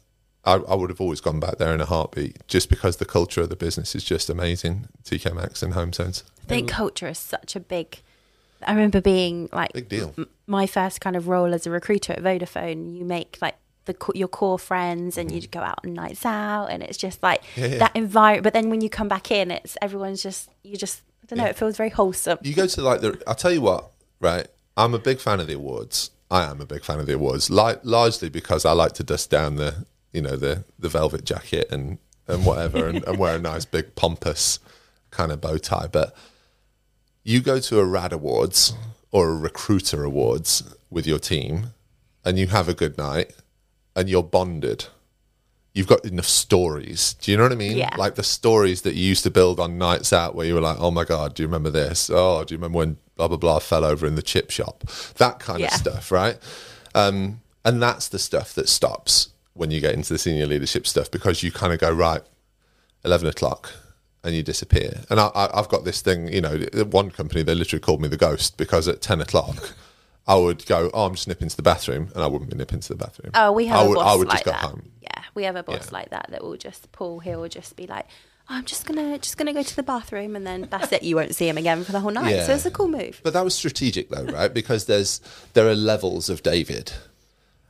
[0.45, 3.43] I, I would have always gone back there in a heartbeat just because the culture
[3.43, 4.89] of the business is just amazing.
[5.05, 6.24] TK Maxx and HomeSense.
[6.43, 8.01] I think culture is such a big.
[8.66, 10.14] I remember being like Big deal.
[10.18, 12.97] m- my first kind of role as a recruiter at Vodafone.
[12.97, 13.55] You make like
[13.89, 15.39] the your core friends and Mm-hmm.
[15.41, 18.80] you go out on nights out and it's just like that environment but then when
[18.80, 21.91] you come back in it's everyone's just you just I don't know it feels very
[21.91, 22.39] wholesome.
[22.43, 25.47] You go to like the i'll tell you what right i'm a big fan of
[25.49, 26.11] the awards.
[26.30, 29.30] I am a big fan of the awards like largely because i like to dust
[29.30, 33.39] down the you know the the velvet jacket and and whatever and, and wear a
[33.39, 34.59] nice big pompous
[35.11, 36.14] kind of bow tie but
[37.24, 38.72] you go to a rad awards
[39.11, 41.68] or a recruiter awards with your team
[42.24, 43.32] and you have a good night
[43.99, 44.86] and you're bonded
[45.78, 47.14] you've got enough stories.
[47.14, 47.76] Do you know what I mean?
[47.76, 47.94] Yeah.
[47.96, 50.76] Like the stories that you used to build on nights out where you were like,
[50.80, 52.11] oh my God, do you remember this?
[52.12, 54.82] Oh, do you remember when blah, blah, blah fell over in the chip shop?
[55.18, 56.36] That kind of stuff, right?
[56.96, 61.12] Um, and that's the stuff that stops when you get into the senior leadership stuff
[61.12, 62.22] because you kind of go, right,
[63.05, 63.72] 11 o'clock
[64.24, 65.03] and you disappear.
[65.11, 66.59] And I, I, I've got this thing, you know,
[66.90, 69.74] one company, they literally called me the ghost because at 10 o'clock,
[70.29, 72.81] I would go, oh, I'm just nipping to the bathroom, and I wouldn't be nipping
[72.81, 73.33] to the bathroom.
[73.35, 74.91] oh we have I a would, boss I would like just go that home.
[75.01, 75.99] yeah we have a boss Yeah.
[75.99, 78.07] like that that will just Paul he will just be like
[78.51, 81.16] oh, I'm just gonna just gonna go to the bathroom and then that's it you
[81.16, 82.55] won't see him again for the whole night so Yeah.
[82.57, 84.53] it's a cool move But that was strategic, though, right?
[84.53, 85.20] Because there's
[85.55, 86.93] there are levels of David,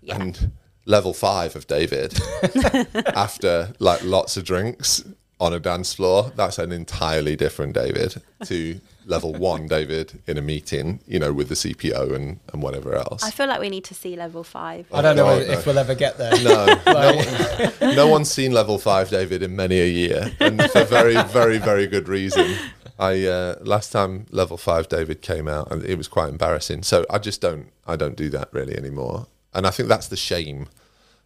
[0.02, 0.16] Yeah.
[0.20, 0.52] and
[0.84, 2.18] level five of David
[3.14, 5.04] after like lots of drinks
[5.40, 6.32] on a dance floor.
[6.34, 11.48] That's an entirely different David to level one David in a meeting, you know, with
[11.48, 13.24] the CPO and and whatever else.
[13.24, 15.72] I feel like we need to see level five I don't know God, if no.
[15.72, 16.32] we'll ever get there.
[16.44, 21.20] no, no, no one's seen level five David in many a year, and for very,
[21.24, 22.54] very, very good reason.
[22.98, 26.82] I uh, last time level five David came out, and it was quite embarrassing.
[26.82, 30.16] So I just don't, I don't do that really anymore, and I think that's the
[30.16, 30.68] shame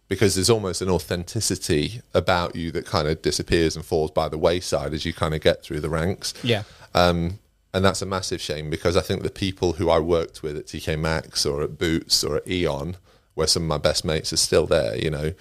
[0.07, 4.37] because there's almost an authenticity about you that kind of disappears and falls by the
[4.37, 6.33] wayside as you kind of get through the ranks.
[6.43, 6.63] Yeah.
[6.93, 7.39] Um,
[7.73, 10.67] and that's a massive shame because I think the people who I worked with at
[10.67, 12.97] TK Maxx or at Boots or at E.ON,
[13.33, 15.33] where some of my best mates are still there, you know,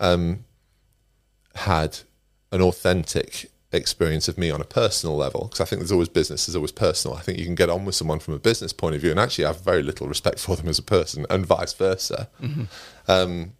[0.00, 0.44] um,
[1.54, 2.00] had
[2.50, 5.44] an authentic experience of me on a personal level.
[5.44, 7.16] Because I think there's always business, there's always personal.
[7.16, 9.20] I think you can get on with someone from a business point of view and
[9.20, 12.28] actually have very little respect for them as a person and vice versa.
[13.06, 13.52] Um,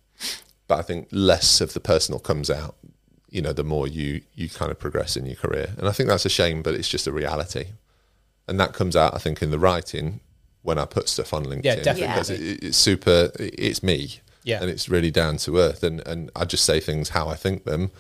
[0.67, 2.75] but I think less of the personal comes out,
[3.31, 5.75] you know, the more you you kind of progress in your career.
[5.79, 7.67] And I think that's a shame, but it's just a reality.
[8.49, 10.21] And that comes out, I think, in the writing
[10.63, 11.65] when I put stuff on LinkedIn.
[11.65, 12.07] Yeah, definitely.
[12.09, 14.21] Because it, it's super, it's me.
[14.45, 14.61] Yeah.
[14.61, 15.83] And it's really down to earth.
[15.83, 17.91] And, and I just say things how I think them.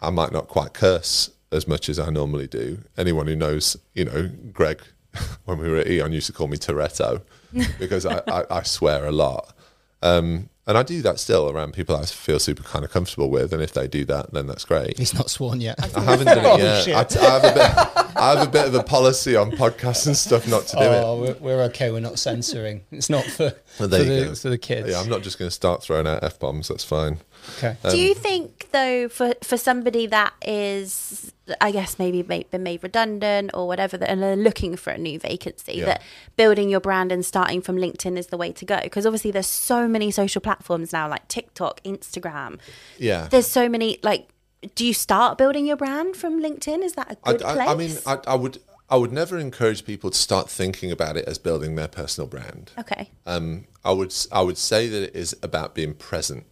[0.00, 2.78] I might not quite curse as much as I normally do.
[2.96, 4.82] Anyone who knows, you know, Greg,
[5.44, 7.22] when we were at E.ON, used to call me Toretto
[7.78, 9.54] because I, I, I swear a lot.
[10.02, 13.52] Um, and I do that still around people I feel super kind of comfortable with.
[13.52, 14.96] And if they do that, then that's great.
[14.96, 15.76] He's not sworn yet.
[15.96, 16.84] I haven't done Oh, it yet.
[16.84, 16.94] shit.
[16.96, 18.16] I, t- I have a bit.
[18.16, 21.24] I have a bit of a policy on podcasts and stuff not to do Oh,
[21.24, 21.40] it.
[21.40, 21.90] we're, we're okay.
[21.90, 22.82] We're not censoring.
[22.92, 24.88] It's not for, for, Well, there you the, for the kids.
[24.88, 26.68] Yeah, I'm not just going to start throwing out f bombs.
[26.68, 27.18] That's fine.
[27.58, 27.76] Okay.
[27.90, 32.82] Do you think, though, for for somebody that is, I guess, maybe made, been made
[32.82, 35.84] redundant or whatever, that, and they're looking for a new vacancy, Yeah.
[35.86, 36.02] that
[36.36, 38.80] building your brand and starting from LinkedIn is the way to go?
[38.82, 42.58] Because obviously, there's so many social platforms now, like TikTok, Instagram.
[42.98, 43.28] Yeah.
[43.30, 43.98] There's so many.
[44.02, 44.28] Like,
[44.74, 46.82] do you start building your brand from LinkedIn?
[46.84, 47.58] Is that a I, good place?
[47.58, 48.58] I, I mean, I, I would.
[48.90, 52.72] I would never encourage people to start thinking about it as building their personal brand.
[52.78, 53.08] okay.
[53.24, 56.44] Um, I would I would say that it is about being present.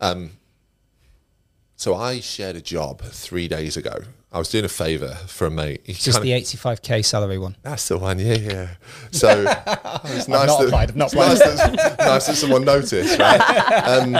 [0.00, 0.32] Um,
[1.76, 3.94] so I shared a job three days ago.
[4.30, 5.80] I was doing a favour for a mate.
[5.84, 7.56] He Just the 85k salary one.
[7.62, 8.68] That's the one, yeah, yeah.
[9.10, 9.28] So
[10.04, 13.40] it's nice not that, applied, it's nice, that, nice that someone noticed, right?
[13.88, 14.18] Um,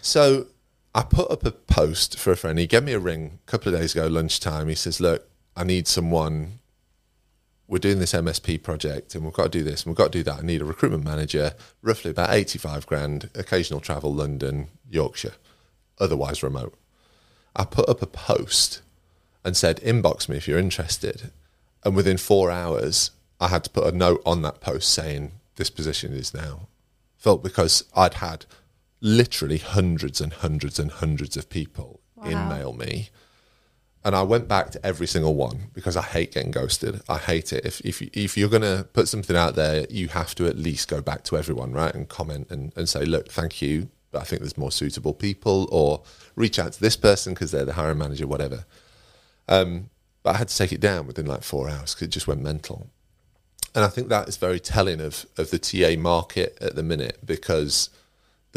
[0.00, 0.46] so
[0.94, 2.58] I put up a post for a friend.
[2.58, 4.68] He gave me a ring a couple of days ago, lunchtime.
[4.68, 6.57] He says, "Look, I need someone.
[7.68, 10.18] We're doing this MSP project, and we've got to do this, and we've got to
[10.18, 10.38] do that.
[10.38, 11.52] I need a recruitment manager,
[11.82, 15.34] roughly about eighty-five grand, occasional travel, London, Yorkshire,
[16.00, 16.74] otherwise remote."
[17.54, 18.82] I put up a post
[19.44, 21.30] and said, inbox me if you're interested.
[21.84, 23.10] And within four hours,
[23.40, 26.68] I had to put a note on that post saying, this position is now
[27.16, 28.46] filled because I'd had
[29.00, 33.10] literally hundreds and hundreds and hundreds of people email me.
[34.04, 37.02] And I went back to every single one because I hate getting ghosted.
[37.08, 37.64] I hate it.
[37.64, 41.00] If if, if you're to put something out there, you have to at least go
[41.00, 41.94] back to everyone, right?
[41.94, 45.68] And comment and, and say, look, thank you, but I think there's more suitable people,
[45.70, 46.02] or
[46.36, 48.64] reach out to this person because they're the hiring manager, whatever.
[49.48, 49.90] Um,
[50.22, 52.42] but I had to take it down within like four hours because it just went
[52.42, 52.88] mental.
[53.74, 57.18] And I think that is very telling of, of the TA market at the minute
[57.24, 57.90] because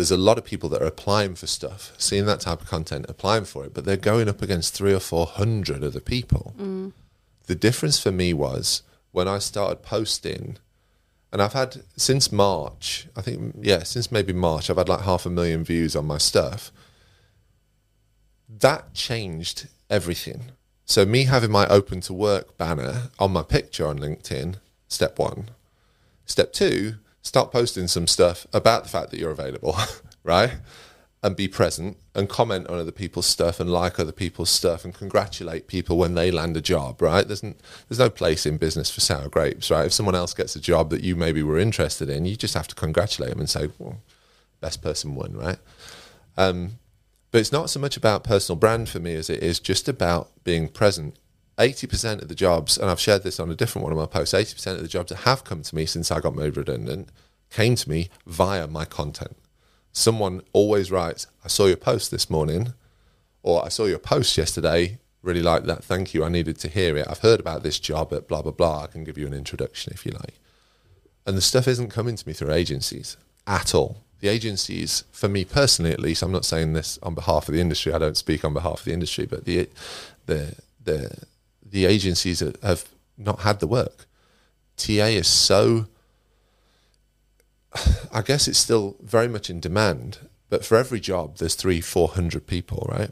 [0.01, 3.05] there's a lot of people that are applying for stuff, seeing that type of content,
[3.07, 6.55] applying for it, but they're going up against three or four hundred other people.
[6.59, 6.93] Mm.
[7.45, 8.81] The difference for me was
[9.11, 10.57] when I started posting
[11.31, 15.25] And I've had since March, I think, yeah, since maybe March, I've had like half
[15.25, 16.71] a million views on my stuff.
[18.49, 20.51] That changed everything.
[20.85, 24.55] So, me having my open to work banner on my picture on LinkedIn,
[24.89, 25.49] step one.
[26.25, 29.75] Step two, start posting some stuff about the fact that you're available,
[30.23, 30.53] right?
[31.23, 34.93] And be present and comment on other people's stuff and like other people's stuff and
[34.93, 37.27] congratulate people when they land a job, right?
[37.27, 37.55] There's, n-
[37.87, 39.85] there's no place in business for sour grapes, right?
[39.85, 42.67] If someone else gets a job that you maybe were interested in, you just have
[42.69, 44.01] to congratulate them and say, well,
[44.61, 45.59] best person won, right?
[46.37, 46.79] Um,
[47.31, 50.31] but it's not so much about personal brand for me as it is just about
[50.43, 51.15] being present.
[51.61, 54.33] 80% of the jobs, and I've shared this on a different one of my posts,
[54.33, 57.09] 80% of the jobs that have come to me since I got made redundant
[57.51, 59.37] came to me via my content.
[59.91, 62.73] Someone always writes, I saw your post this morning,
[63.43, 66.97] or I saw your post yesterday, really like that, thank you, I needed to hear
[66.97, 67.05] it.
[67.07, 68.83] I've heard about this job at blah, blah, blah.
[68.83, 70.39] I can give you an introduction if you like.
[71.27, 73.97] And the stuff isn't coming to me through agencies at all.
[74.19, 77.61] The agencies, for me personally at least, I'm not saying this on behalf of the
[77.61, 77.93] industry.
[77.93, 79.67] I don't speak on behalf of the industry, but the
[80.25, 81.23] the the
[81.71, 82.85] the agencies have
[83.17, 84.05] not had the work.
[84.77, 85.87] TA is so.
[88.13, 90.19] I guess it's still very much in demand,
[90.49, 93.11] but for every job, there's three, four hundred people, right?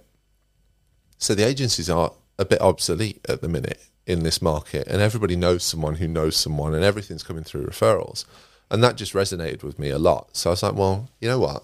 [1.18, 5.36] So the agencies are a bit obsolete at the minute in this market, and everybody
[5.36, 8.26] knows someone who knows someone, and everything's coming through referrals.
[8.72, 10.36] And that just resonated with me a lot.
[10.36, 11.64] So I was like, well, you know what?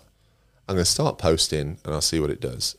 [0.68, 2.76] I'm going to start posting and I'll see what it does.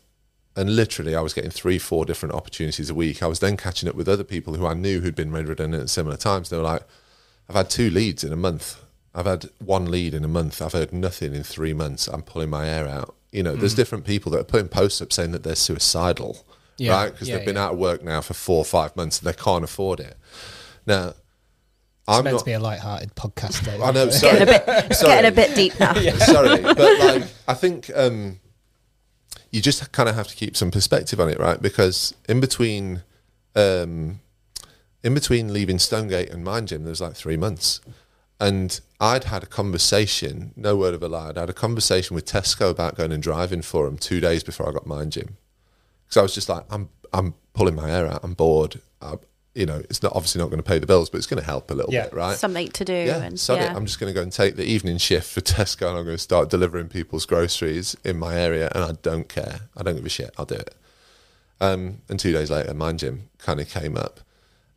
[0.57, 3.23] And literally, I was getting three, four different opportunities a week.
[3.23, 5.83] I was then catching up with other people who I knew who'd been made redundant
[5.83, 6.49] at similar times.
[6.49, 6.83] They were like,
[7.49, 8.83] I've had two leads in a month.
[9.15, 10.61] I've had one lead in a month.
[10.63, 12.09] I've heard nothing in three months.
[12.09, 13.15] I'm pulling my hair out.
[13.33, 16.45] You know, there's different people that are putting posts up saying that they're suicidal,
[16.79, 17.13] Yeah, right?
[17.13, 17.65] Because yeah, they've been yeah.
[17.67, 20.17] out of work now for four or five months and they can't afford it.
[20.87, 21.17] Now, It's
[22.09, 22.39] I'm meant not.
[22.41, 23.65] to be a light-hearted podcast.
[23.67, 23.83] Dave.
[23.83, 24.09] I know.
[24.11, 25.13] Sorry, Getting a bit, Sorry.
[25.13, 25.93] getting a bit deep now.
[26.19, 28.39] sorry, but like I think um,
[29.51, 31.61] you just kind of have to keep some perspective on it, right?
[31.61, 33.03] Because in between,
[33.55, 34.21] um,
[35.03, 37.81] in between leaving Stonegate and MindGym, there was like three months,
[38.39, 40.53] and I'd had a conversation.
[40.57, 41.31] No word of a lie.
[41.31, 44.69] I'd had a conversation with Tesco about going and driving for him two days before
[44.69, 45.31] I got MindGym,
[46.05, 48.21] because I was just like, I'm I'm pulling my hair out.
[48.23, 48.81] I'm bored.
[49.01, 49.15] I,
[49.57, 51.47] you know, it's not obviously not going to pay the bills, but it's going to
[51.47, 52.05] help a little Yeah.
[52.05, 52.37] bit, right?
[52.37, 52.93] Something to do.
[52.93, 53.75] Yeah, and, sod yeah.
[53.75, 56.17] I'm just going to go and take the evening shift for Tesco and I'm going
[56.17, 59.61] to start delivering people's groceries in my area and I don't care.
[59.77, 60.35] I don't give a shit.
[60.39, 60.75] I'll do it.
[61.61, 64.21] Um, and two days later, MindGym kind of came up.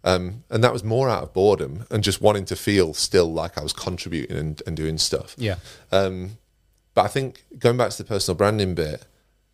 [0.05, 3.57] Um, and that was more out of boredom and just wanting to feel still like
[3.57, 5.35] I was contributing and, and doing stuff.
[5.37, 5.55] Yeah.
[5.91, 6.37] Um,
[6.93, 9.05] but I think going back to the personal branding bit,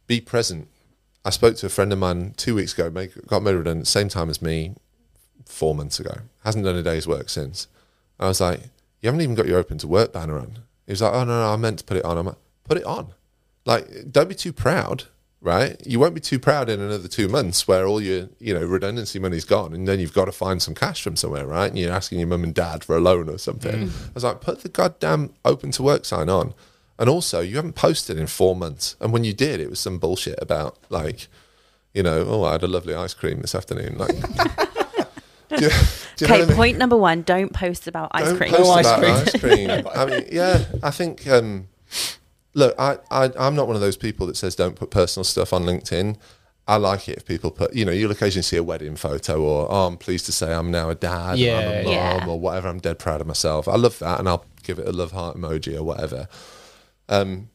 [0.05, 0.67] be present.
[1.25, 4.07] I spoke to a friend of mine two weeks ago, make, got made redundant, same
[4.09, 4.75] time as me,
[5.45, 6.17] four months ago.
[6.43, 7.67] Hasn't done a day's work since.
[8.19, 8.61] I was like,
[9.01, 10.59] you haven't even got your open to work banner on.
[10.85, 12.17] He was like, oh no, no, I meant to put it on.
[12.17, 13.13] I'm like, put it on.
[13.65, 15.05] Like, don't be too proud,
[15.41, 15.79] right?
[15.85, 19.19] You won't be too proud in another two months where all your, you know, redundancy
[19.19, 21.67] money's gone, and then you've got to find some cash from somewhere, right?
[21.67, 23.87] And you're asking your mum and dad for a loan or something.
[23.87, 24.07] Mm.
[24.07, 26.53] I was like, put the goddamn open to work sign on.
[26.97, 29.97] And also, you haven't posted in four months, and when you did, it was some
[29.97, 31.27] bullshit about like,
[31.93, 33.97] you know, oh, I had a lovely ice cream this afternoon.
[33.97, 34.15] Like,
[35.61, 35.69] you,
[36.17, 36.55] do you know Okay, what I mean?
[36.55, 38.51] point number one: don't post about ice Don't cream.
[38.51, 39.13] post No ice about cream.
[39.15, 39.87] ice cream.
[39.95, 41.27] I mean, yeah, I think.
[41.27, 41.67] Um,
[42.53, 45.51] look, I, I, I'm not one of those people that says don't put personal stuff
[45.53, 46.17] on LinkedIn.
[46.67, 49.67] I like it if people put, you know, you'll occasionally see a wedding photo or,
[49.71, 52.25] oh, I'm pleased to say I'm now a dad Yeah, or I'm a mom yeah.
[52.27, 52.69] or whatever.
[52.69, 53.67] I'm dead proud of myself.
[53.67, 56.27] I love that and I'll give it a love heart emoji or whatever.
[57.07, 57.49] Um,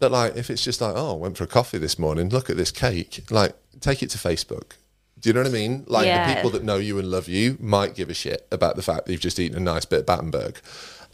[0.00, 2.50] but like, if it's just like, oh, I went for a coffee this morning, look
[2.50, 4.72] at this cake, like, take it to Facebook.
[5.20, 5.84] Do you know what I mean?
[5.86, 6.28] Like, Yeah.
[6.28, 9.06] the people that know you and love you might give a shit about the fact
[9.06, 10.60] that you've just eaten a nice bit of Battenberg.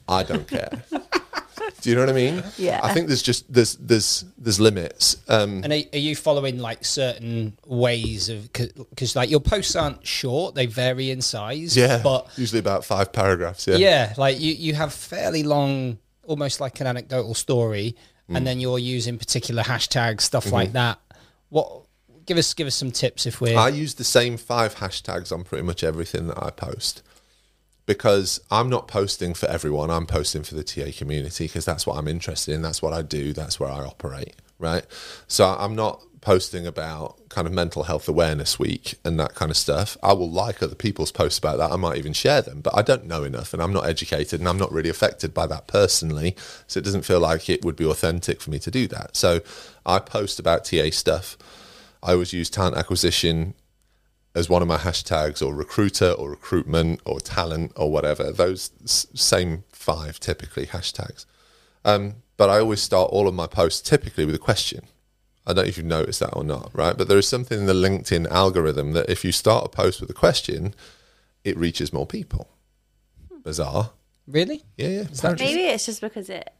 [0.09, 0.71] I don't care.
[1.81, 2.43] Do you know what I mean?
[2.57, 2.81] Yeah.
[2.83, 5.17] I think there's just there's there's there's limits.
[5.29, 10.07] Um, And are, are you following like certain ways of because like your posts aren't
[10.07, 11.77] short; they vary in size.
[11.77, 13.67] yeah, but usually about five paragraphs.
[13.67, 17.97] Yeah, yeah, like you you have fairly long, almost like an anecdotal story,
[18.31, 18.37] Mm.
[18.39, 20.99] and then you're using particular hashtags, stuff like that.
[21.51, 21.83] What?
[22.27, 23.59] Give us give us some tips if Mm-hmm.
[23.59, 27.03] I use the same five hashtags on pretty much everything that I post
[27.87, 29.91] because I'm not posting for everyone.
[29.91, 32.63] I'm posting for the TA community because that's what I'm interested in.
[32.63, 33.33] That's what I do.
[33.33, 34.35] That's where I operate.
[34.59, 34.87] Right.
[35.27, 39.57] So I'm not posting about kind of mental health awareness week and that kind of
[39.59, 39.95] stuff.
[40.03, 41.71] I will like other people's posts about that.
[41.71, 44.49] I might even share them, but I don't know enough and I'm not educated and
[44.49, 46.35] I'm not really affected by that personally.
[46.67, 49.17] So it doesn't feel like it would be authentic for me to do that.
[49.17, 49.41] So
[49.85, 51.37] I post about TA stuff.
[52.05, 53.55] I always use talent acquisition
[54.35, 58.31] as one of my hashtags or recruiter or recruitment or talent or whatever.
[58.31, 61.25] Those same five typically hashtags.
[61.85, 64.83] Um, but I always start all of my posts typically with a question.
[65.47, 66.97] I don't know if you've noticed that or not, right?
[66.97, 70.11] But there is something in the LinkedIn algorithm that if you start a post with
[70.11, 70.75] a question,
[71.43, 72.49] it reaches more people.
[73.43, 73.91] Bizarre.
[74.27, 74.63] Really?
[74.77, 75.03] Yeah, yeah.
[75.03, 75.47] that apparently.
[75.47, 76.51] Maybe it's just because it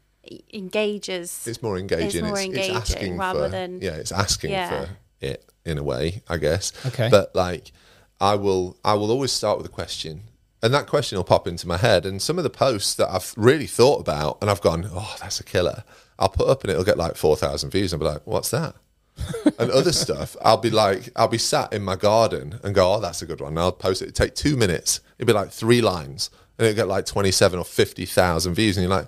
[0.53, 1.47] engages.
[1.47, 2.07] It's more engaging.
[2.07, 4.85] It's more it's, engaging it's asking rather for, than- yeah, it's asking Yeah.
[4.85, 4.89] for
[5.25, 6.71] it in a way, I guess.
[6.85, 7.09] Okay.
[7.09, 7.71] But like,
[8.19, 10.21] I will, I will always start with a question,
[10.61, 12.05] and that question will pop into my head.
[12.05, 15.39] And some of the posts that I've really thought about, and I've gone, oh, that's
[15.39, 15.83] a killer.
[16.17, 18.51] I'll put up, and it'll get like four thousand views, and I'll be like, what's
[18.51, 18.75] that?
[19.59, 22.99] and other stuff, I'll be like, I'll be sat in my garden and go, oh,
[22.99, 23.53] that's a good one.
[23.53, 24.05] And I'll post it.
[24.05, 24.99] It'd take two minutes.
[25.17, 28.87] It'd be like three lines, and it'd get like twenty-seven or fifty thousand views, and
[28.87, 29.07] you're like,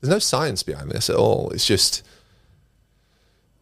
[0.00, 1.50] there's no science behind this at all.
[1.50, 2.02] It's just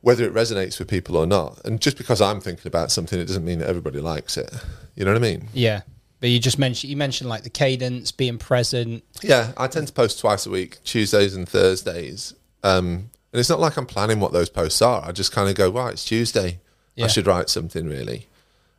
[0.05, 1.59] whether it resonates with people or not.
[1.65, 4.53] And just because I'm thinking about something, it doesn't mean that everybody likes it.
[4.97, 5.49] You know what I mean?
[5.55, 5.81] Yeah.
[6.21, 9.03] But you just mentioned you mentioned like the cadence, being present.
[9.23, 12.35] Yeah, I tend to post twice a week, Tuesdays and Thursdays.
[12.63, 15.03] Um, and it's not like I'm planning what those posts are.
[15.03, 16.61] I just kind of go, right, it's Tuesday.
[16.97, 17.07] Yeah.
[17.07, 18.29] I should write something really.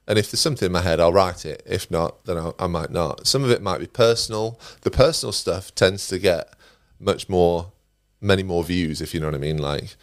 [0.07, 1.63] And if there's something in my head, I'll write it.
[1.65, 3.25] If not, then I, I might not.
[3.25, 4.59] Some of it might be personal.
[4.81, 6.53] The personal stuff tends to get
[6.99, 7.71] much more,
[8.21, 9.57] many more views, if you know what I mean.
[9.57, 9.95] Like,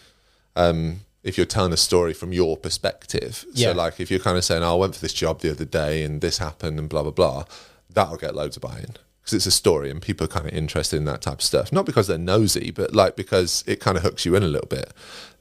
[0.57, 3.45] um, if you're telling a story from your perspective.
[3.53, 3.69] Yeah.
[3.71, 5.65] So, like, if you're kind of saying, oh, I went for this job the other
[5.65, 7.45] day and this happened and blah, blah, blah,
[7.91, 10.53] that'll get loads of buy in because it's a story and people are kind of
[10.53, 11.73] interested in that type of stuff.
[11.73, 14.67] Not because they're nosy, but like because it kind of hooks you in a little
[14.69, 14.93] bit.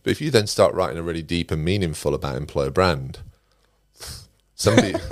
[0.03, 3.19] But if you then start writing a really deep and meaningful about employer brand,
[4.55, 4.93] somebody.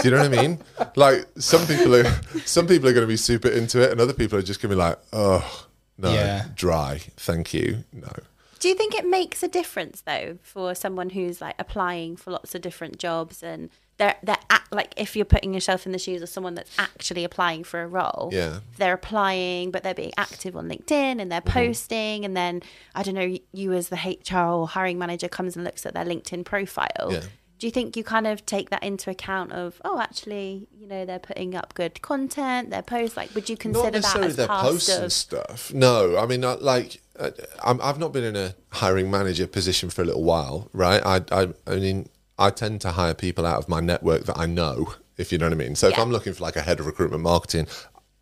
[0.00, 0.58] Do you know what I mean?
[0.94, 2.04] Like some people are,
[2.44, 4.70] some people are going to be super into it, and other people are just going
[4.70, 5.66] to be like, "Oh,
[5.98, 6.44] no, Yeah.
[6.54, 8.12] dry, thank you, no."
[8.60, 12.54] Do you think it makes a difference though for someone who's like applying for lots
[12.54, 16.22] of different jobs and they're they're act, like if you're putting yourself in the shoes
[16.22, 18.60] of someone that's actually applying for a role, Yeah.
[18.76, 21.66] they're applying but they're being active on LinkedIn and they're Mm-hmm.
[21.66, 22.62] posting and then
[22.94, 26.04] I don't know you as the HR or hiring manager comes and looks at their
[26.04, 27.08] LinkedIn profile.
[27.10, 27.22] Yeah.
[27.58, 31.04] Do you think you kind of take that into account of oh actually you know
[31.04, 34.36] they're putting up good content their posts like would you consider not that necessarily as
[34.36, 35.74] their posts and stuff.
[35.74, 37.30] No, I mean, I, like, uh,
[37.64, 41.02] I'm, I've not been in a hiring manager position for a little while, right?
[41.04, 44.46] I, I, I mean, I tend to hire people out of my network that I
[44.46, 45.74] know, if you know what I mean.
[45.74, 47.66] So if I'm looking for like a head of recruitment marketing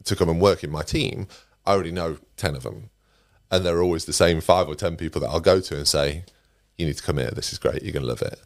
[0.04, 1.26] to come and work in my team,
[1.66, 2.90] I already know ten of them,
[3.50, 6.24] and they're always the same five or ten people that I'll go to and say,
[6.78, 7.30] "You need to come here.
[7.30, 7.82] This is great.
[7.82, 8.40] You're gonna love it."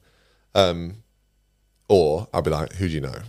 [0.55, 1.03] Um,
[1.89, 3.23] or I'll be like, "Who do you know?"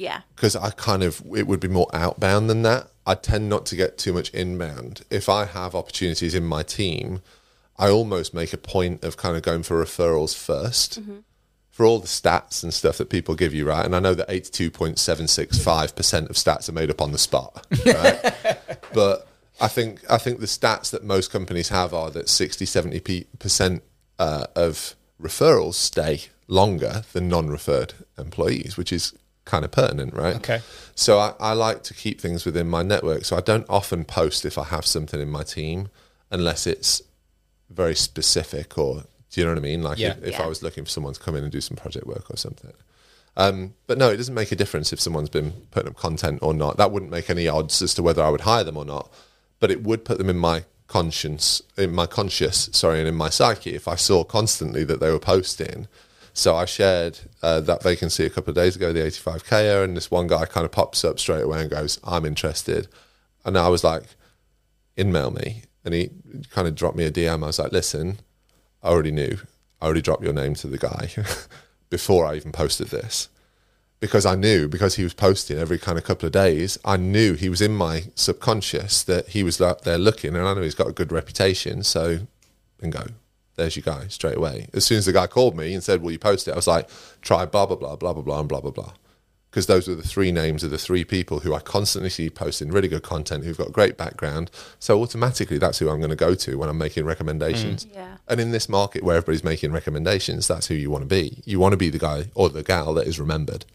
[0.00, 2.88] yeah because I kind of it would be more outbound than that.
[3.06, 5.02] I tend not to get too much inbound.
[5.10, 7.20] If I have opportunities in my team,
[7.76, 11.22] I almost make a point of kind of going for referrals 1st
[11.70, 13.84] for all the stats and stuff that people give you, right?
[13.84, 17.00] And I know that eighty-two point seven six five percent of stats are made up
[17.00, 18.34] on the spot, right?
[18.92, 19.26] but
[19.60, 23.82] I think I think the stats that most companies have are that 60 70 percent
[24.18, 29.14] uh, of referrals stay longer than non-referred employees, which is
[29.44, 30.36] kind of pertinent, right?
[30.36, 30.60] Okay.
[30.94, 33.24] So I, I like to keep things within my network.
[33.24, 35.88] So I don't often post if I have something in my team,
[36.30, 37.02] unless it's
[37.68, 39.82] very specific or do you know what I mean?
[39.82, 40.12] Like Yeah.
[40.12, 40.42] if, if Yeah.
[40.42, 42.72] I was looking for someone to come in and do some project work or something.
[43.36, 46.52] Um, but no, it doesn't make a difference if someone's been putting up content or
[46.52, 46.76] not.
[46.78, 49.10] That wouldn't make any odds as to whether I would hire them or not.
[49.60, 53.30] But it would put them in my conscience, in my conscious, sorry, and in my
[53.30, 55.86] psyche if I saw constantly that they were posting.
[56.32, 60.10] So I shared uh, that vacancy a couple of days ago, the 85K, and this
[60.10, 62.88] one guy kind of pops up straight away and goes, I'm interested.
[63.44, 64.02] And I was like,
[64.98, 65.62] email me.
[65.84, 66.10] And he
[66.50, 67.42] kind of dropped me a DM.
[67.42, 68.18] I was like, listen,
[68.82, 69.38] I already knew.
[69.80, 71.10] I already dropped your name to the guy
[71.90, 73.28] before I even posted this.
[74.00, 77.34] Because I knew, because he was posting every kind of couple of days, I knew
[77.34, 80.74] he was in my subconscious that he was out there looking, and I know he's
[80.74, 81.82] got a good reputation.
[81.82, 82.20] So,
[82.80, 83.08] bingo,
[83.56, 84.68] there's your guy straight away.
[84.72, 86.52] As soon as the guy called me and said, Will you post it?
[86.52, 86.88] I was like,
[87.20, 88.92] Try blah, blah, blah, blah, blah, blah, and blah, blah, blah.
[89.50, 92.70] Because those were the three names of the three people who I constantly see posting
[92.70, 94.50] really good content, who've got great background.
[94.78, 97.84] So, automatically, that's who I'm going to go to when I'm making recommendations.
[97.84, 97.94] Mm.
[97.94, 98.16] Yeah.
[98.28, 101.42] And in this market where everybody's making recommendations, that's who you want to be.
[101.44, 103.66] You want to be the guy or the gal that is remembered.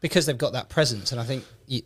[0.00, 1.12] Because they've got that presence.
[1.12, 1.82] And I think you,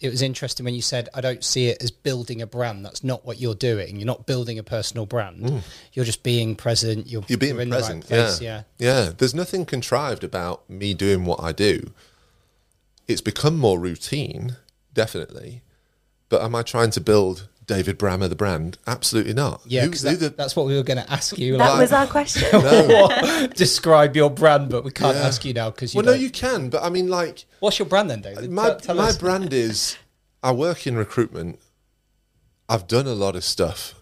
[0.00, 3.02] it was interesting when you said, "I don't see it as building a brand." That's
[3.02, 3.96] not what you're doing.
[3.96, 5.62] You're not building a personal brand.
[5.92, 7.06] You're just being present.
[7.06, 7.30] You're, Mm.
[7.30, 8.04] You're being in present.
[8.10, 8.36] right yeah.
[8.40, 8.62] Yeah.
[8.78, 9.12] yeah.
[9.16, 11.92] There's nothing contrived about me doing what I do.
[13.08, 14.56] It's become more routine,
[14.92, 15.62] definitely.
[16.28, 18.78] But am I trying to build David Brammer the brand?
[18.86, 19.60] Absolutely not.
[19.66, 21.56] Yeah, Who- because who the- that's what we were going to ask you.
[21.58, 22.48] That like, was our question.
[22.52, 25.98] what- describe your brand, but we can't ask you now because you.
[25.98, 28.50] well, no, don't- you can, but I mean, like, What's your brand then, David?
[28.50, 29.18] my Tell- tell my us.
[29.18, 29.96] brand is
[30.42, 31.58] I work in recruitment.
[32.68, 33.94] I've done a lot of stuff.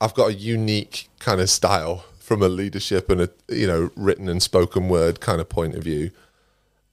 [0.00, 4.28] I've got a unique kind of style from a leadership and a you know written
[4.28, 6.10] and spoken word kind of point of view,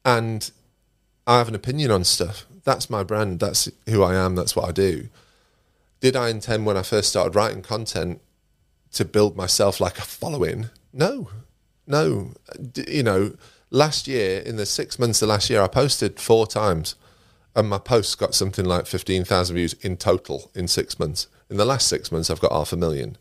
[0.06, 0.52] and
[1.26, 2.46] I have an opinion on stuff.
[2.66, 3.40] That's my brand.
[3.40, 4.36] That's who I am.
[4.36, 5.08] That's what I do.
[6.00, 8.22] Did I intend when I first started writing content
[8.94, 10.70] to build myself like a following?
[10.94, 11.30] No,
[11.86, 12.34] no.
[12.72, 13.36] D- You know,
[13.70, 16.96] last year in the six months of last year, I posted four times,
[17.56, 21.28] and my posts got something like fifteen thousand views in total in six months.
[21.50, 23.18] In the last six months, I've got half a million.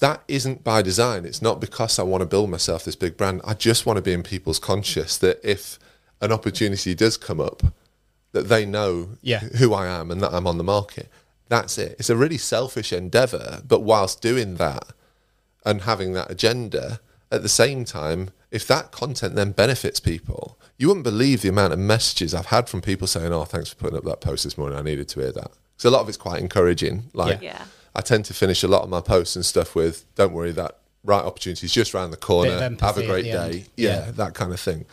[0.00, 1.24] That isn't by design.
[1.24, 3.40] It's not because I want to build myself this big brand.
[3.44, 5.78] I just want to be in people's conscious that if
[6.20, 7.62] an opportunity does come up,
[8.32, 9.40] that they know Yeah.
[9.40, 11.08] who I am and that I'm on the market.
[11.48, 11.96] That's it.
[11.98, 14.84] It's a really selfish endeavor, but whilst doing that
[15.64, 17.00] and having that agenda,
[17.32, 21.72] at the same time, if that content then benefits people, you wouldn't believe the amount
[21.72, 24.56] of messages I've had from people saying, "Oh, thanks for putting up that post this
[24.56, 24.78] morning.
[24.78, 27.10] I needed to hear that." So a lot of it's quite encouraging.
[27.12, 27.52] Like, Yeah.
[27.58, 27.64] Yeah.
[27.94, 30.78] I tend to finish a lot of my posts and stuff with, "Don't worry, that
[31.04, 32.68] right opportunity is just around the corner.
[32.68, 34.10] Bit Have a great day." Yeah, Yeah.
[34.12, 34.84] that kind of thing.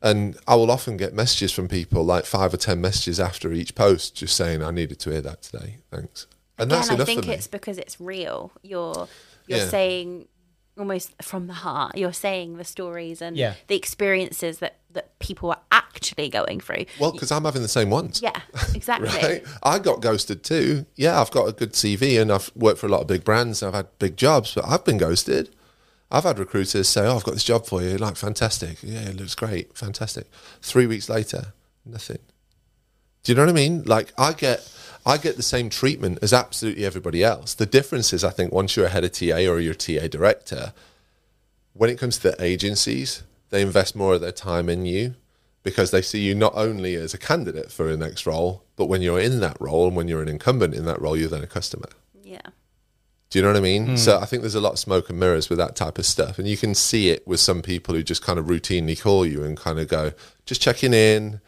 [0.00, 3.74] And I will often get messages from people, like five or ten messages after each
[3.74, 5.78] post, just saying, "I needed to hear that today.
[5.90, 6.26] Thanks."
[6.58, 7.34] And that's Again, I enough think for me.
[7.34, 8.52] it's because it's real.
[8.62, 9.08] You're
[9.48, 9.68] you're Yeah.
[9.68, 10.28] saying
[10.78, 11.96] almost from the heart.
[11.98, 13.54] You're saying the stories and Yeah.
[13.66, 16.84] the experiences that that people are actually going through.
[17.00, 18.20] Well, because I'm having the same ones.
[18.22, 18.40] Yeah,
[18.74, 19.08] exactly.
[19.22, 19.44] Right?
[19.62, 20.86] I got ghosted too.
[20.96, 23.62] Yeah, I've got a good CV and I've worked for a lot of big brands.
[23.62, 25.50] And I've had big jobs, but I've been ghosted.
[26.10, 28.78] I've had recruiters say, "Oh, I've got this job for you." Like, fantastic.
[28.82, 29.76] Yeah, it looks great.
[29.76, 30.26] Fantastic.
[30.62, 31.52] Three weeks later,
[31.84, 32.18] nothing.
[33.22, 33.82] Do you know what I mean?
[33.84, 34.66] Like, I get,
[35.04, 37.54] I get the same treatment as absolutely everybody else.
[37.54, 40.72] The difference is, I think, once you're a head of TA or you're TA director,
[41.74, 45.14] when it comes to the agencies, they invest more of their time in you
[45.62, 49.02] because they see you not only as a candidate for a next role, but when
[49.02, 51.46] you're in that role and when you're an incumbent in that role, you're then a
[51.46, 51.88] customer.
[53.30, 53.96] Do you know what I mean?
[53.98, 54.22] So hmm.
[54.22, 56.38] I think there's a lot of smoke and mirrors with that type of stuff.
[56.38, 59.44] And you can see it with some people who just kind of routinely call you
[59.44, 60.12] and kind of go,
[60.46, 61.40] just checking in,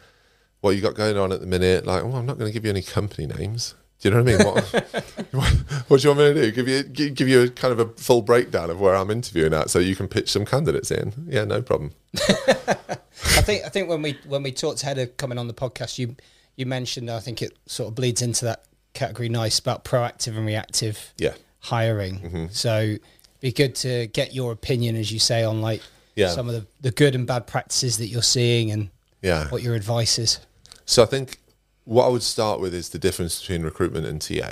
[0.59, 1.85] what you got going on at the minute.
[1.85, 3.73] Like, well, I'm not going to give you any company names.
[3.99, 4.47] Do you know what I mean?
[4.47, 5.49] What, what,
[5.87, 6.51] what do you want me to do?
[6.51, 9.53] Give you gi- give you a kind of a full breakdown of where I'm interviewing
[9.53, 11.13] at, so you can pitch some candidates in.
[11.27, 11.93] Yeah, no problem.
[12.15, 15.99] I think I think when we when we talked to Heather coming on the podcast,
[15.99, 16.15] you
[16.55, 20.47] you mentioned I think it sort of bleeds into that category nice about proactive and
[20.47, 22.19] reactive Yeah, hiring.
[22.19, 22.45] Mm-hmm.
[22.51, 22.95] So
[23.39, 25.81] be good to get your opinion, as you say, on like
[26.15, 26.29] Yeah.
[26.29, 28.89] some of the, the good and bad practices that you're seeing and
[29.21, 29.47] yeah.
[29.49, 30.39] what your advice is.
[30.85, 31.37] So I think
[31.85, 34.51] what I would start with is the difference between recruitment and TA,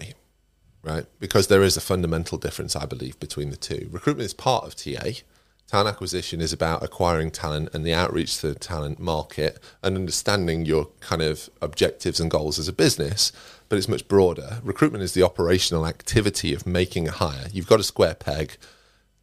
[0.83, 1.05] right?
[1.19, 3.89] Because there is a fundamental difference, I believe, between the two.
[3.91, 5.19] Recruitment is part of TA.
[5.67, 10.65] Talent acquisition is about acquiring talent and the outreach to the talent market and understanding
[10.65, 13.31] your kind of objectives and goals as a business,
[13.69, 14.59] but it's much broader.
[14.63, 17.47] Recruitment is the operational activity of making a hire.
[17.53, 18.57] You've got a square peg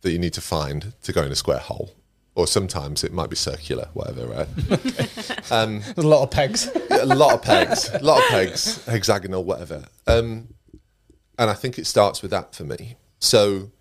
[0.02, 1.92] that you need to find to go in a square hole.
[2.36, 4.48] Or sometimes it might be circular, whatever, right?
[4.56, 5.50] There's
[5.96, 6.70] a lot of pegs.
[6.90, 9.86] a lot of pegs, a lot of pegs, hexagonal, whatever.
[10.06, 10.48] Um,
[11.38, 12.96] and I think it starts with that for me.
[13.18, 13.72] So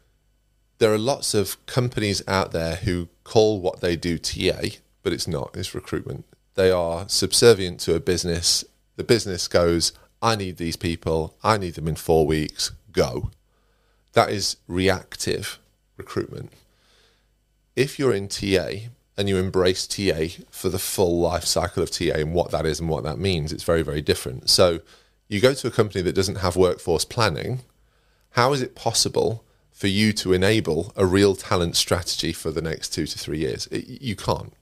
[0.80, 4.61] there are lots of companies out there who call what they do TA,
[5.03, 5.51] but it's not.
[5.55, 6.26] It's recruitment.
[6.55, 8.63] They are subservient to a business.
[8.95, 9.91] The business goes,
[10.22, 11.36] I need these people.
[11.43, 12.72] I need them in four weeks.
[12.91, 13.32] Go.
[14.13, 15.59] That is reactive
[15.97, 16.51] recruitment
[17.76, 18.70] if you're in TA
[19.18, 22.80] and you embrace TA for the full life cycle of TA and what that is
[22.80, 24.49] and what that means, it's very, very different.
[24.49, 24.80] So
[25.28, 27.61] you go to a company that doesn't have workforce planning,
[28.32, 32.89] how is it possible for you to enable a real talent strategy for the next
[32.89, 33.68] two to three years?
[33.68, 34.53] It, you can't.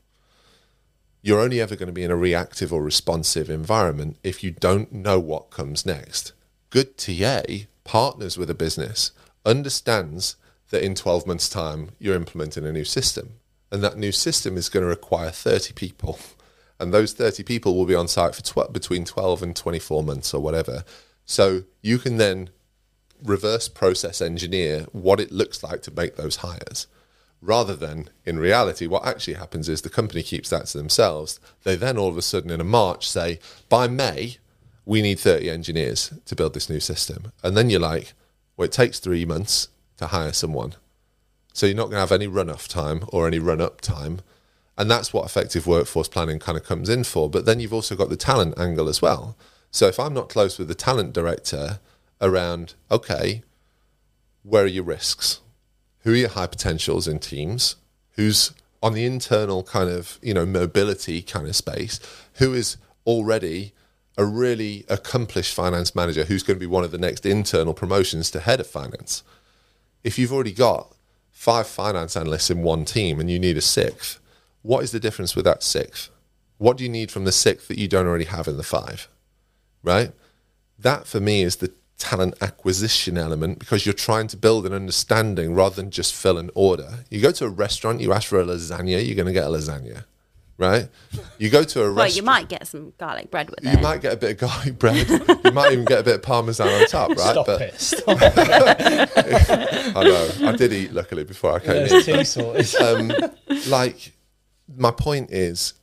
[1.25, 4.91] You're only ever going to be in a reactive or responsive environment if you don't
[4.91, 6.33] know what comes next.
[6.69, 7.43] Good TA
[7.85, 9.11] partners with a business,
[9.45, 10.35] understands
[10.69, 13.35] that in 12 months' time you're implementing a new system.
[13.71, 16.19] And that new system is going to require 30 people.
[16.79, 20.33] And those 30 people will be on site for tw- between 12 and 24 months
[20.33, 20.83] or whatever.
[21.23, 22.49] So you can then
[23.23, 26.87] reverse process engineer what it looks like to make those hires.
[27.43, 31.41] Rather than in reality, what actually happens is the company keeps that to themselves.
[31.63, 34.37] They then all of a sudden in a March say, by May,
[34.85, 37.33] we need 30 engineers to build this new system.
[37.43, 38.13] And then you're like,
[38.55, 39.67] well, it takes three months
[39.97, 40.75] to hire someone.
[41.51, 44.21] So you're not going to have any run off time or any run up time.
[44.77, 47.29] And that's what effective workforce planning kind of comes in for.
[47.29, 49.35] But then you've also got the talent angle as well.
[49.69, 51.79] So if I'm not close with the talent director
[52.21, 53.43] around, okay,
[54.43, 55.41] where are your risks?
[56.03, 57.75] Who are your high potentials in teams?
[58.11, 61.99] Who's on the internal kind of, you know, mobility kind of space?
[62.35, 63.73] Who is already
[64.17, 68.29] a really accomplished finance manager who's going to be one of the next internal promotions
[68.31, 69.23] to head of finance?
[70.03, 70.93] If you've already got
[71.31, 74.19] five finance analysts in one team and you need a sixth,
[74.61, 76.09] what is the difference with that sixth?
[76.57, 79.07] What do you need from the sixth that you don't already have in the five?
[79.81, 80.11] Right?
[80.77, 85.53] That for me is the talent acquisition element because you're trying to build an understanding
[85.53, 86.99] rather than just fill an order.
[87.09, 89.49] You go to a restaurant, you ask for a lasagna, you're going to get a
[89.49, 90.03] lasagna,
[90.57, 90.89] right?
[91.37, 92.15] You go to a Well, restaurant.
[92.15, 93.81] you might get some garlic bread with You it.
[93.81, 95.07] might get a bit of garlic bread.
[95.45, 97.17] you might even get a bit of parmesan on top, right?
[97.19, 97.75] Stop but it.
[97.79, 99.95] Stop it.
[99.95, 101.87] I know I did eat luckily before I came in.
[101.89, 102.75] There's two sorts.
[102.81, 103.11] um,
[103.67, 104.13] like
[104.75, 105.73] my point is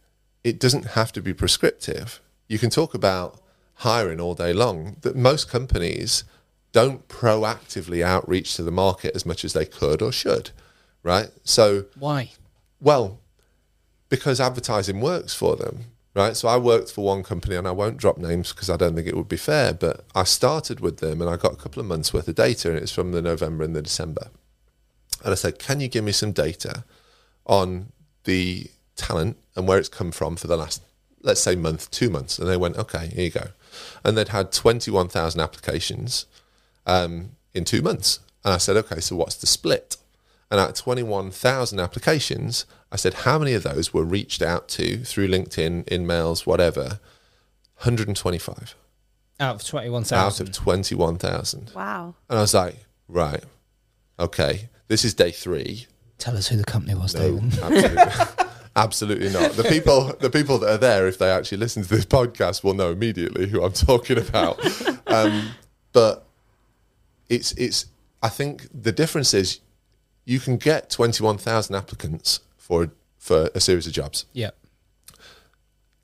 [0.45, 3.39] it doesn't have to be prescriptive you can talk about
[3.81, 6.25] hiring all day long that most companies
[6.73, 10.51] don't proactively outreach to the market as much as they could or should
[11.03, 11.29] right?
[11.45, 12.31] So Why?
[12.81, 13.21] well
[14.09, 16.37] because advertising works for them right?
[16.37, 19.07] So i worked for one company and i won't drop names because i don't think
[19.07, 21.87] it would be fair but i started with them and i got a couple of
[21.87, 24.29] months worth of data and it's from the november and the december.
[25.25, 26.85] And i said can you give me some data
[27.47, 27.93] on
[28.25, 30.83] the talent and where it's come from for the last
[31.23, 32.39] let's say month two months?
[32.39, 33.49] And they went okay here you go
[34.05, 36.27] and they'd had 21000 applications
[36.87, 39.97] um, in two months and i said okay so what's the split
[40.53, 45.05] and out of 21,000 applications, I said, how many of those were reached out to
[45.05, 46.99] through LinkedIn, in mails, whatever?
[47.85, 48.75] 125
[49.39, 50.19] Out of 21,000.
[50.19, 51.71] out of 21,000.
[51.73, 52.15] Wow.
[52.29, 53.45] And I was like, right,
[54.19, 55.87] okay, this is day three.
[56.19, 57.59] Tell us who the company was, No, David.
[57.63, 58.45] absolutely,
[58.77, 59.53] absolutely not.
[59.53, 62.75] The people, the people that are there, if they actually listen to this podcast, will
[62.75, 64.59] know immediately who I'm talking about.
[65.07, 65.51] Um,
[65.93, 66.27] but
[67.29, 67.87] it's it's.
[68.23, 69.61] I think the difference is
[70.25, 74.27] you can get 21,000 applicants for for a series of jobs.
[74.33, 74.51] Yeah.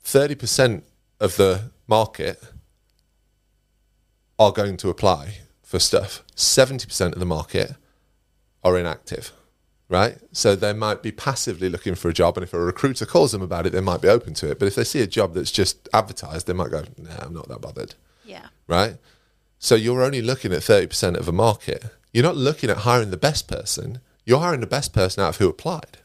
[0.03, 0.83] 30%
[1.19, 2.41] of the market
[4.39, 6.23] are going to apply for stuff.
[6.35, 7.75] 70% of the market
[8.63, 9.33] are inactive,
[9.89, 10.17] right?
[10.31, 13.41] So they might be passively looking for a job, and if a recruiter calls them
[13.41, 14.59] about it, they might be open to it.
[14.59, 17.47] But if they see a job that's just advertised, they might go, nah, I'm not
[17.47, 18.47] that bothered, Yeah.
[18.67, 18.97] right?
[19.59, 21.85] So you're only looking at 30% of a market.
[22.13, 25.37] You're not looking at hiring the best person, you're hiring the best person out of
[25.37, 25.99] who applied.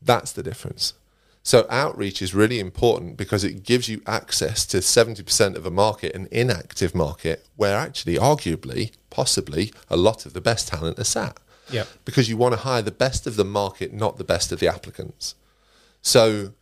[0.00, 0.94] That's the difference.
[1.42, 6.14] So outreach is really important because it gives you access to 70% of a market,
[6.14, 11.36] an inactive market, where actually, arguably, possibly, a lot of the best talent are sat.
[11.70, 11.88] Yep.
[12.04, 14.68] Because you want to hire the best of the market, not the best of the
[14.68, 15.34] applicants.
[16.02, 16.52] So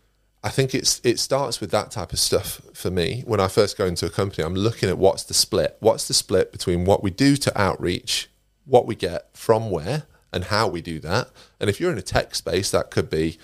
[0.45, 3.23] I think it's it starts with that type of stuff for me.
[3.27, 5.77] When I first go into a company, I'm looking at what's the split.
[5.81, 8.29] What's the split between what we do to outreach,
[8.65, 11.31] what we get from where, and how we do that.
[11.61, 13.39] And if you're in a tech space, that could be,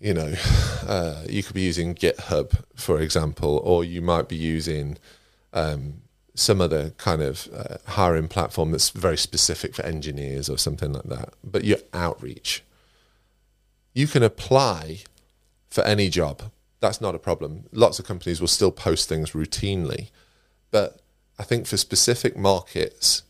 [0.00, 0.34] you know,
[0.86, 4.98] uh, you could be using GitHub, for example, or you might be using
[5.52, 6.02] um,
[6.38, 11.04] some other kind of uh, hiring platform that's very specific for engineers or something like
[11.04, 11.34] that.
[11.42, 12.62] But your outreach,
[13.92, 15.00] you can apply
[15.68, 16.42] for any job.
[16.80, 17.64] That's not a problem.
[17.72, 20.10] Lots of companies will still post things routinely.
[20.70, 21.00] But
[21.38, 23.22] I think for specific markets,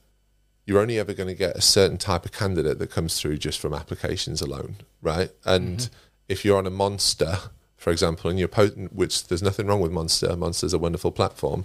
[0.67, 3.59] you're only ever going to get a certain type of candidate that comes through just
[3.59, 5.31] from applications alone, right?
[5.47, 5.89] And
[6.29, 7.39] if you're on a Monster,
[7.79, 11.65] for example, and you're posting, which there's nothing wrong with Monster, Monster's a wonderful platform.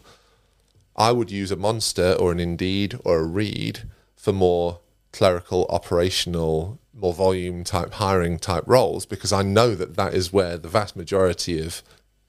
[0.96, 3.84] I would use a Monster or an Indeed or a Reed
[4.16, 4.80] for more
[5.12, 10.58] clerical, operational, more volume type hiring type roles because I know that that is where
[10.58, 11.82] the vast majority of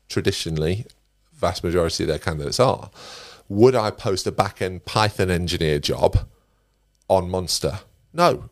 [0.09, 0.87] traditionally,
[1.33, 2.91] vast majority of their candidates are.
[3.49, 6.27] Would I post a back end Python engineer job
[7.09, 7.81] on Monster?
[8.13, 8.49] No,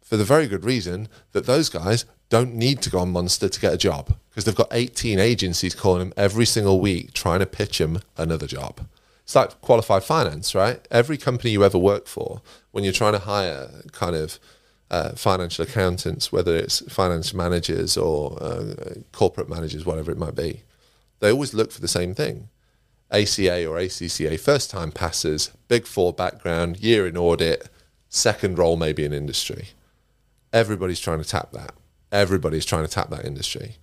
[0.00, 3.60] for the very good reason that those guys don't need to go on Monster to
[3.60, 7.46] get a job because they've got 18 agencies calling them every single week trying to
[7.46, 8.86] pitch them another job.
[9.28, 10.80] It's like qualified finance, right?
[10.90, 14.38] Every company you ever work for, when you're trying to hire kind of
[14.90, 20.62] uh, financial accountants, whether it's finance managers or uh, corporate managers, whatever it might be,
[21.20, 22.48] they always look for the same thing.
[23.10, 27.68] ACA or ACCA, first time passers, big four background, year in audit,
[28.08, 29.68] second role maybe in industry.
[30.54, 31.74] Everybody's trying to tap that.
[32.10, 33.76] Everybody's trying to tap that industry.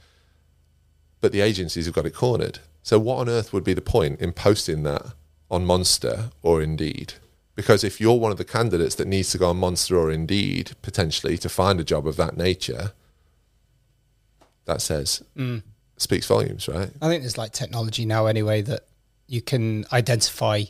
[1.21, 2.61] But the agencies have got it cornered.
[2.81, 5.13] So, what on earth would be the point in posting that
[5.49, 7.13] on Monster or Indeed?
[7.55, 10.71] Because if you're one of the candidates that needs to go on Monster or Indeed
[10.81, 12.91] potentially to find a job of that nature,
[14.65, 15.61] that says mm.
[15.97, 16.89] speaks volumes, right?
[17.01, 18.81] I think there's like technology now anyway that
[19.27, 20.63] you can identify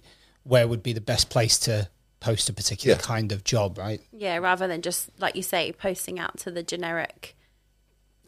[0.44, 3.02] where would be the best place to post a particular Yeah.
[3.02, 4.02] kind of job, right?
[4.12, 7.36] Yeah, rather than just like you say, posting out to the generic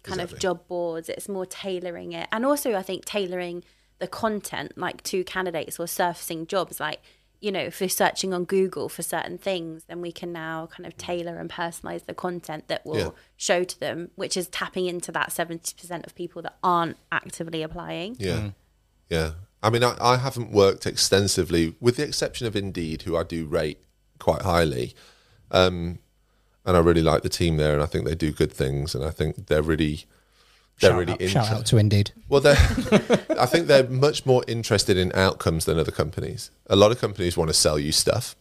[0.04, 0.36] kind Exactly.
[0.36, 1.10] of job boards.
[1.10, 3.64] It's more tailoring it, and also I think tailoring
[4.00, 6.80] the content like to candidates or surfacing jobs.
[6.80, 7.02] Like
[7.40, 10.88] you know, if we're searching on Google for certain things, then we can now kind
[10.88, 13.10] of tailor and personalize the content that will Yeah.
[13.36, 17.62] show to them, which is tapping into that seventy percent of people that aren't actively
[17.62, 18.16] applying.
[18.20, 18.52] Yeah.
[19.10, 19.32] Yeah.
[19.62, 23.46] I mean, I, I haven't worked extensively, with the exception of Indeed, who I do
[23.46, 23.84] rate
[24.20, 24.94] quite highly.
[25.52, 26.00] Um,
[26.66, 29.04] and I really like the team there, and I think they do good things, and
[29.04, 30.06] I think they're really,
[30.80, 32.12] they're shout really out, shout out to Indeed.
[32.30, 32.56] Well, they're,
[33.40, 36.52] I think they're much more interested in outcomes than other companies.
[36.68, 38.36] A lot of companies want to sell you stuff,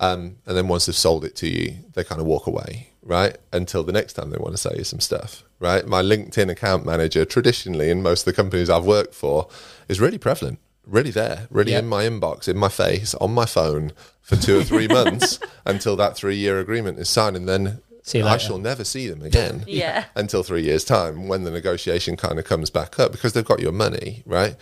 [0.00, 3.36] um, and then once they've sold it to you, they kind of walk away, right?
[3.52, 5.86] Until the next time they want to sell you some stuff, right?
[5.86, 9.48] My LinkedIn account manager, traditionally in most of the companies I've worked for,
[9.88, 11.78] is really prevalent, really there, really Yeah.
[11.80, 15.96] in my inbox, in my face, on my phone for two or three months until
[15.96, 19.64] that three-year agreement is signed, and then See you I shall never see them again
[19.68, 20.04] Yeah.
[20.14, 23.58] until three years' time when the negotiation kind of comes back up because they've got
[23.60, 24.54] your money, right?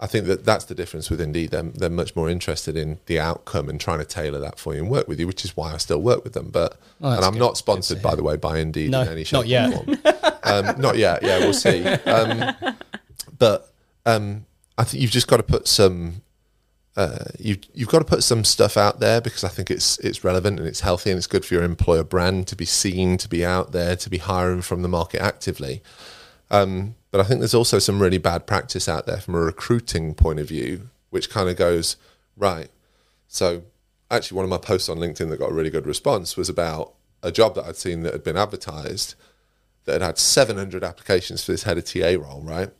[0.00, 1.50] I think that that's the difference with Indeed.
[1.50, 4.82] They're, they're much more interested in the outcome and trying to tailor that for you
[4.82, 6.50] and work with you, which is why I still work with them.
[6.50, 7.38] But Oh, and I'm good.
[7.40, 9.72] not sponsored, by the way, by Indeed No, in any shape not yet.
[9.72, 9.98] or form.
[10.44, 11.22] um, not yet.
[11.24, 11.84] Yeah, we'll see.
[11.84, 12.54] Um,
[13.38, 13.72] but
[14.06, 14.44] um,
[14.76, 16.22] I think you've just got to put some.
[16.98, 20.24] Uh, you you've got to put some stuff out there because I think it's it's
[20.24, 23.28] relevant and it's healthy and it's good for your employer brand to be seen, to
[23.28, 25.80] be out there, to be hiring from the market actively.
[26.50, 30.12] Um, but I think there's also some really bad practice out there from a recruiting
[30.12, 31.98] point of view, which kind of goes
[32.36, 32.68] right.
[33.28, 33.62] So,
[34.10, 36.94] actually, one of my posts on LinkedIn that got a really good response was about
[37.22, 39.14] a job that I'd seen that had been advertised
[39.84, 42.70] that had had 700 applications for this head of TA role, right?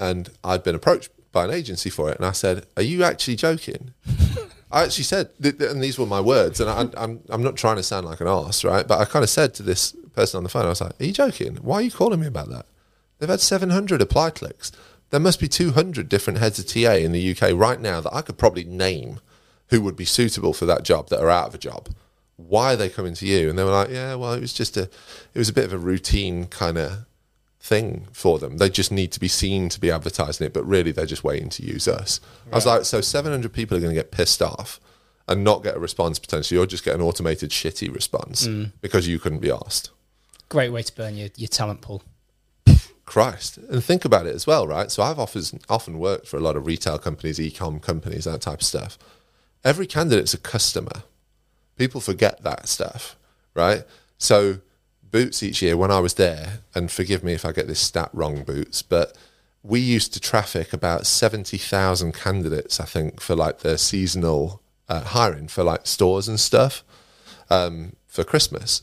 [0.00, 3.36] And I'd been approached by an agency for it, and I said, "Are you actually
[3.36, 3.94] joking?"
[4.70, 7.82] I actually said, and these were my words, and I, I'm I'm not trying to
[7.82, 8.86] sound like an arse, right?
[8.86, 11.04] But I kind of said to this person on the phone, I was like, "Are
[11.04, 11.56] you joking?
[11.56, 12.66] Why are you calling me about that?"
[13.18, 14.72] They've had 700 apply clicks.
[15.10, 18.22] There must be 200 different heads of TA in the UK right now that I
[18.22, 19.20] could probably name
[19.68, 21.88] who would be suitable for that job that are out of a job.
[22.36, 23.48] Why are they coming to you?
[23.48, 25.72] And they were like, yeah, well, it was just a, it was a bit of
[25.72, 27.04] a routine kind of
[27.62, 28.58] thing for them.
[28.58, 31.48] They just need to be seen to be advertising it, but really they're just waiting
[31.50, 32.20] to use us.
[32.50, 34.80] I was like, so 700 people are going to get pissed off
[35.28, 38.72] and not get a response potentially, or just get an automated shitty response mm.
[38.80, 39.90] because you couldn't be asked.
[40.48, 42.02] Great way to burn your, your talent pool.
[43.04, 43.58] Christ.
[43.58, 44.90] And think about it as well, right?
[44.90, 48.60] So I've offers, often worked for a lot of retail companies, e-com companies, that type
[48.60, 48.98] of stuff.
[49.64, 51.04] Every candidate's a customer.
[51.76, 53.16] People forget that stuff,
[53.54, 53.84] right?
[54.18, 54.58] So
[55.12, 58.10] Boots each year, when I was there, and forgive me if I get this stat
[58.12, 59.16] wrong, Boots, but
[59.62, 65.46] we used to traffic about 70,000 candidates, I think, for like the seasonal uh, hiring
[65.46, 66.82] for like stores and stuff
[67.48, 68.82] um, for Christmas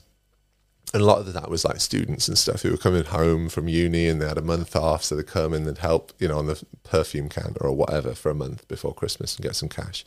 [0.93, 3.67] and a lot of that was like students and stuff who were coming home from
[3.67, 6.39] uni and they had a month off, so they'd come and they'd help, you know,
[6.39, 10.03] on the perfume counter or whatever for a month before Christmas and get some cash.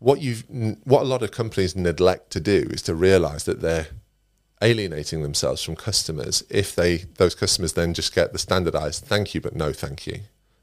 [0.00, 0.44] What you've,
[0.84, 3.88] what a lot of companies neglect to do is to realise that they're
[4.62, 9.40] alienating themselves from customers if they those customers then just get the standardised thank you
[9.40, 10.20] but no thank you,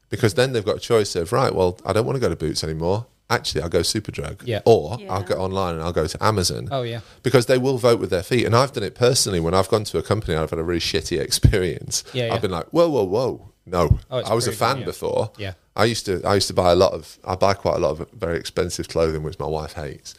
[0.08, 2.36] because then they've got a choice of right, well, I don't want to go to
[2.36, 3.06] Boots anymore.
[3.30, 4.62] Actually, I'll go Superdrug, Yeah.
[4.64, 5.22] or I'll Yeah.
[5.22, 7.00] go online and I'll go to Amazon Oh, yeah.
[7.22, 8.46] because they will vote with their feet.
[8.46, 10.64] And I've done it personally when I've gone to a company and I've had a
[10.64, 12.04] really shitty experience.
[12.14, 12.34] Yeah, yeah.
[12.34, 13.98] I've been like, whoa, whoa, whoa, no.
[14.10, 14.84] Oh, I was a proven, fan yeah.
[14.86, 15.30] before.
[15.36, 15.52] Yeah.
[15.76, 17.90] I used to I used to buy a lot of I buy quite a lot
[18.00, 20.14] of very expensive clothing which my wife hates.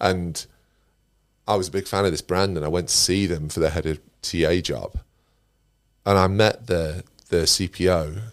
[0.00, 0.46] And
[1.46, 3.60] I was a big fan of this brand and I went to see them for
[3.60, 4.98] their head of TA job.
[6.06, 8.32] And I met the the CPO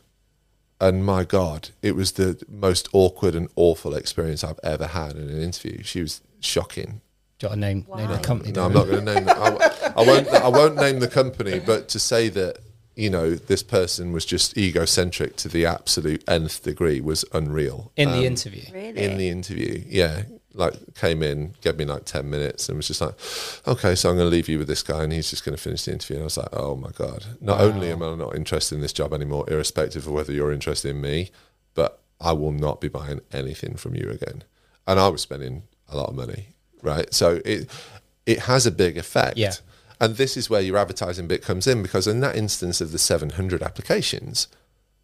[0.81, 5.29] and my God, it was the most awkward and awful experience I've ever had in
[5.29, 5.83] an interview.
[5.83, 7.01] She was shocking.
[7.37, 8.51] Do you want to name, name the company?
[8.51, 9.25] No, I'm not going to name.
[9.25, 10.27] The, I, I won't.
[10.27, 12.59] I won't name the company, but to say that
[12.95, 17.91] you know this person was just egocentric to the absolute nth degree was unreal.
[17.95, 18.63] In Um, the interview.
[18.73, 19.01] Really?
[19.03, 23.01] in the interview, yeah, like came in, gave me like ten minutes, and was just
[23.01, 23.15] like,
[23.67, 25.61] "Okay, so I'm going to leave you with this guy, and he's just going to
[25.61, 28.35] finish the interview." And I was like, "Oh my god!" Not only am I not
[28.35, 31.31] interested in this job anymore, irrespective of whether you're interested in me,
[31.73, 34.43] but I will not be buying anything from you again.
[34.87, 36.47] And I was spending a lot of money,
[36.81, 37.13] right?
[37.13, 37.69] So it
[38.25, 39.37] it has a big effect.
[39.37, 39.53] Yeah.
[39.99, 42.99] And this is where your advertising bit comes in because in that instance of the
[42.99, 44.47] 700 applications,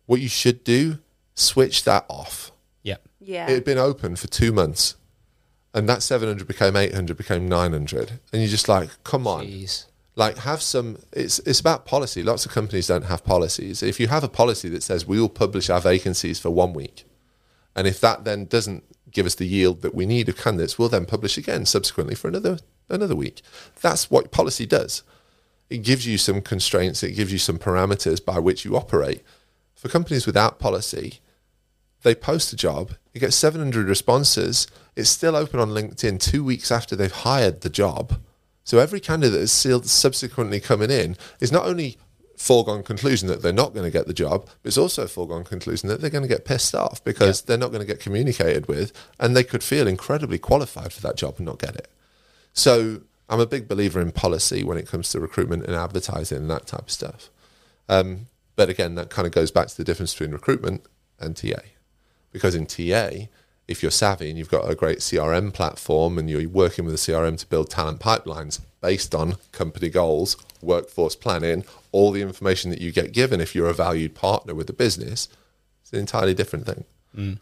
[0.05, 0.99] what you should do,
[1.33, 2.51] switch that off.
[2.81, 2.97] Yeah.
[3.19, 3.47] Yeah.
[3.49, 4.95] It had been open for two months,
[5.75, 9.85] and that 700 became 800, became 900, and you're just like, come on, Jeez.
[10.15, 10.99] Like have some.
[11.11, 12.23] It's it's about policy.
[12.23, 13.83] Lots of companies don't have policies.
[13.83, 17.03] If you have a policy that says we will publish our vacancies for one week,
[17.75, 20.87] and if that then doesn't give us the yield that we need of candidates, we'll
[20.87, 22.59] then publish again subsequently for another
[22.89, 23.41] another week.
[23.81, 25.03] That's what policy does.
[25.69, 27.03] It gives you some constraints.
[27.03, 29.21] It gives you some parameters by which you operate.
[29.75, 31.19] For companies without policy,
[32.05, 36.71] they post a job, it gets 700 responses, it's still open on LinkedIn two weeks
[36.71, 38.21] after they've hired the job.
[38.63, 41.97] So every candidate that's subsequently coming in is not only
[42.37, 45.43] foregone conclusion that they're not going to get the job, but it's also a foregone
[45.43, 48.67] conclusion that they're going to get pissed off because they're not going to get communicated
[48.67, 51.89] with and they could feel incredibly qualified for that job and not get it.
[52.53, 56.49] So I'm a big believer in policy when it comes to recruitment and advertising and
[56.51, 57.31] that type of stuff.
[57.89, 60.85] Um, but again, that kind of goes back to the difference between recruitment
[61.19, 61.61] and TA.
[62.35, 63.27] Because in TA,
[63.65, 66.97] if you're savvy and you've got a great CRM platform and you're working with a
[66.97, 71.63] CRM to build talent pipelines based on company goals, workforce planning,
[71.93, 75.29] all the information that you get given if you're a valued partner with the business,
[75.81, 76.83] it's an entirely different thing.
[77.15, 77.39] Mm.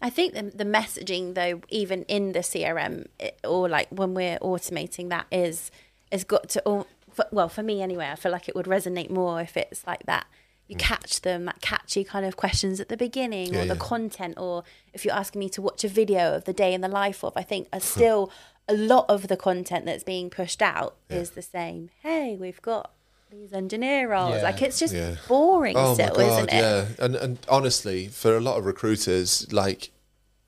[0.00, 4.38] I think the, the messaging, though, even in the CRM it, or like when we're
[4.38, 5.72] automating that, is
[6.12, 6.62] has got to.
[6.62, 9.84] All, for, well, for me anyway, I feel like it would resonate more if it's
[9.84, 10.26] like that.
[10.66, 13.80] You catch them, that catchy kind of questions at the beginning, Yeah, or the yeah.
[13.80, 16.88] content, or if you're asking me to watch a video of the day in the
[16.88, 18.30] life of, I think are still
[18.66, 21.90] a lot of the content that's being pushed out is the same.
[22.02, 22.92] Hey, we've got
[23.30, 24.36] these engineer roles.
[24.36, 24.42] Yeah.
[24.42, 25.16] Like it's just Yeah.
[25.28, 26.54] boring Oh still, isn't it?
[26.54, 26.86] yeah.
[26.98, 29.90] And and honestly, for a lot of recruiters, like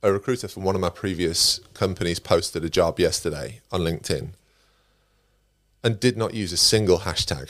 [0.02, 4.30] a recruiter from one of my previous companies posted a job yesterday on LinkedIn
[5.84, 7.48] and did not use a single hashtag.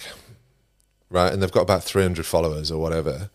[1.10, 1.32] Right?
[1.32, 3.30] And they've got about 300 followers or whatever.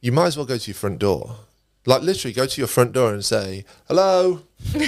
[0.00, 1.36] You might as well go to your front door.
[1.86, 4.42] Like literally go to your front door and say, "Hello."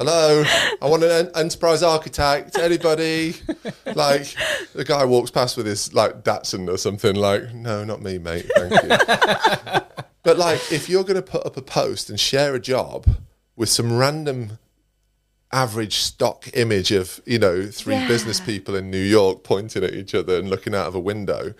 [0.00, 0.42] Hello,
[0.80, 2.56] I want an enterprise architect.
[2.56, 3.34] Anybody?
[3.84, 4.34] like
[4.72, 7.14] the guy walks past with his like Datsun or something.
[7.14, 8.50] Like, no, not me, mate.
[8.56, 8.88] Thank you.
[10.22, 13.06] but like, if you're going to put up a post and share a job
[13.56, 14.58] with some random
[15.52, 18.08] average stock image of you know three Yeah.
[18.08, 21.54] business people in New York pointing at each other and looking out of a window,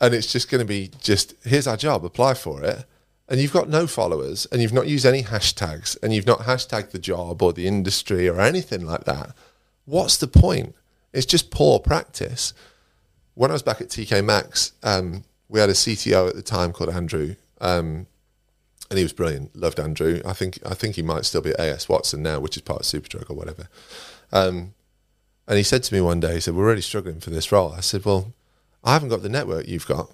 [0.00, 2.84] and it's just going to be just here's our job, apply for it.
[3.28, 6.90] And you've got no followers, and you've not used any hashtags, and you've not hashtagged
[6.90, 9.36] the job or the industry or anything like that.
[9.84, 10.74] What's the point?
[11.12, 12.52] It's just poor practice.
[13.34, 16.72] When I was back at TK Maxx, um, we had a CTO at the time
[16.72, 18.06] called Andrew, um,
[18.90, 19.54] and he was brilliant.
[19.56, 20.20] Loved Andrew.
[20.24, 22.80] I think I think he might still be at AS Watson now, which is part
[22.80, 23.68] of Superdrug or whatever.
[24.32, 24.74] Um,
[25.46, 27.72] and he said to me one day, he said, "We're really struggling for this role."
[27.72, 28.32] I said, "Well,
[28.82, 30.10] I haven't got the network you've got."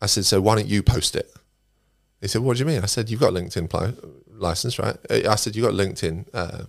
[0.00, 1.34] I said, "So why don't you post it?"
[2.20, 5.34] He said, "What do you mean?" I said, "You've got LinkedIn pli- license, right?" I
[5.34, 6.64] said, "You got LinkedIn uh,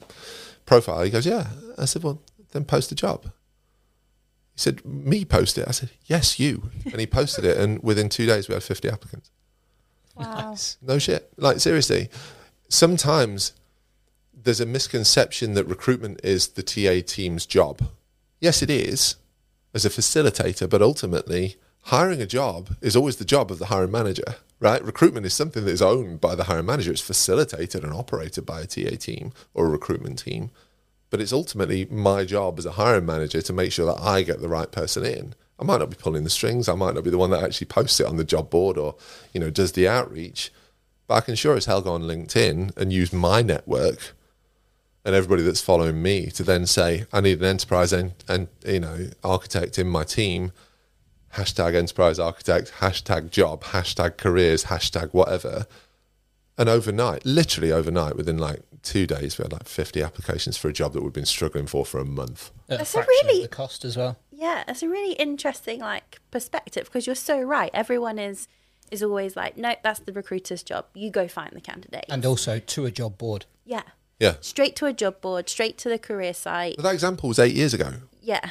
[0.66, 2.22] profile." He goes, "Yeah." I said, "Well,
[2.52, 7.06] then post the job." He said, "Me post it?" I said, "Yes, you." And he
[7.06, 9.30] posted it, and within two days we had fifty applicants.
[10.18, 10.56] Wow.
[10.82, 11.32] No shit.
[11.38, 12.10] Like seriously,
[12.70, 13.54] sometimes
[14.34, 17.82] there's a misconception that recruitment is the TA team's job.
[18.40, 19.16] Yes, it is
[19.74, 23.92] as a facilitator, but ultimately hiring a job is always the job of the hiring
[23.92, 24.84] manager, right?
[24.84, 26.92] Recruitment is something that is owned by the hiring manager.
[26.92, 30.52] It's facilitated and operated by a TA team or a recruitment team.
[31.10, 34.42] But it's ultimately my job as a hiring manager to make sure that I get
[34.42, 35.36] the right person in.
[35.60, 36.70] I might not be pulling the strings.
[36.70, 38.96] I might not be the one that actually posts it on the job board or,
[39.34, 40.52] you know, does the outreach.
[41.08, 44.14] But I can sure as hell go on LinkedIn and use my network
[45.04, 48.82] and everybody that's following me to then say, I need an enterprise and, and you
[48.82, 50.52] know, architect in my team.
[51.36, 55.66] Hashtag enterprise architect, hashtag job, hashtag careers, hashtag whatever.
[56.58, 60.74] And overnight, literally overnight, within like two days, we had like 50 applications for a
[60.74, 62.52] job that we've been struggling for for a month.
[62.70, 64.18] At That's a fraction really- the cost as well.
[64.40, 67.72] Yeah, it's a really interesting like perspective because you're so right.
[67.74, 68.48] Everyone is
[68.92, 70.86] is always like, no, that's the recruiter's job.
[70.94, 72.06] You go find the candidate.
[72.10, 73.46] And also to a job board.
[73.66, 73.82] yeah,
[74.20, 74.36] Yeah.
[74.42, 76.76] straight to a job board, straight to the career site.
[76.78, 77.94] But that example was eight years ago.
[78.22, 78.50] Yeah.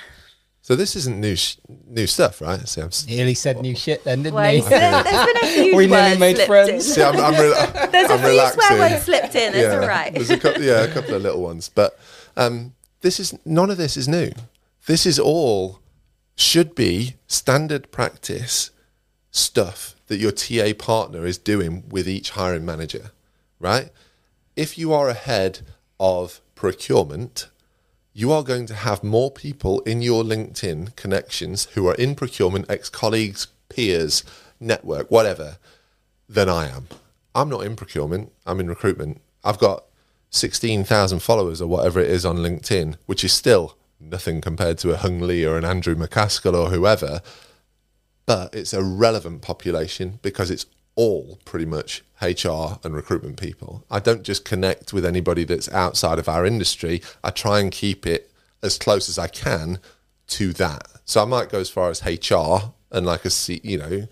[0.61, 1.57] So this isn't new sh-
[1.87, 2.67] new stuff, right?
[2.69, 4.61] See, I'm, s- Nearly said new shit then, didn't Well, he?
[4.63, 6.71] there, has been a few We nearly made friends.
[6.71, 6.81] in.
[6.81, 8.61] see, I'm, I'm, re- There's I'm a few relaxing.
[8.63, 9.55] swear words slipped in.
[9.55, 10.13] It's all right.
[10.13, 11.97] There's a couple, yeah, a couple of little ones, but
[12.37, 14.33] um, this is none of this is new.
[14.87, 15.81] This is all
[16.37, 18.71] should be standard practice
[19.33, 23.11] stuff that your TA partner is doing with each hiring manager,
[23.59, 23.91] right?
[24.55, 25.61] If you are ahead
[25.99, 27.49] of procurement,
[28.13, 32.71] you are going to have more people in your LinkedIn connections who are in procurement,
[32.71, 34.23] ex colleagues, peers,
[34.61, 35.59] network, whatever,
[36.29, 36.87] than I am.
[37.35, 39.21] I'm not in procurement, I'm in recruitment.
[39.43, 39.85] I've got
[40.31, 44.97] 16,000 followers or whatever it is on LinkedIn, which is still nothing compared to a
[44.97, 47.21] Hung Lee or an Andrew McCaskill or whoever.
[48.27, 50.67] But it's a relevant population because it's
[50.97, 53.85] all pretty much HR and recruitment people.
[53.91, 57.03] I don't just connect with anybody that's outside of our industry.
[57.23, 58.33] I try and keep it
[58.63, 59.79] as close as I can
[60.29, 60.89] to that.
[61.05, 64.09] So I might go as far as HR and like a C, you know,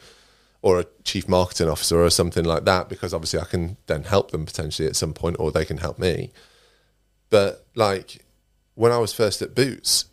[0.62, 4.30] or a chief marketing officer or something like that because obviously I can then help
[4.30, 6.30] them potentially at some point or they can help me.
[7.30, 8.23] But like
[8.74, 10.06] when I was first at Boots,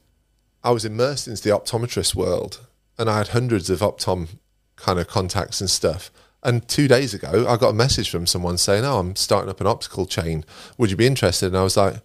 [0.63, 2.65] I was immersed into the optometrist world
[2.97, 4.27] and I had hundreds of optom
[4.75, 6.11] kind of contacts and stuff.
[6.43, 9.61] And two days ago, I got a message from someone saying, "Oh, I'm starting up
[9.61, 10.43] an optical chain.
[10.77, 11.95] Would you be interested?" And I was like,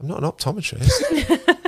[0.00, 1.48] "I'm not an optometrist."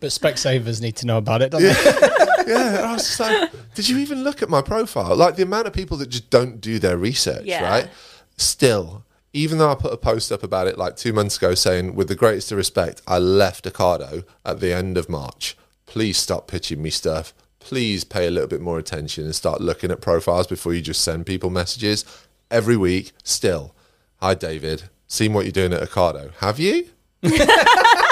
[0.00, 1.68] But Specsavers need to know about it, don't they?
[2.46, 5.16] yeah, I was just like, "Did you even look at my profile?
[5.16, 7.68] Like the amount of people that just don't do their research, Yeah.
[7.68, 7.88] right?
[8.36, 11.94] Still, even though I put a post up about it like two months ago, saying,
[11.94, 15.56] with the greatest of respect, I left Ocado at the end of March.
[15.86, 19.90] Please stop pitching me stuff." Please pay a little bit more attention and start looking
[19.90, 22.04] at profiles before you just send people messages.
[22.50, 23.74] Every week, still,
[24.22, 26.32] hi David, seen what you're doing at Ocado.
[26.36, 26.88] Have you?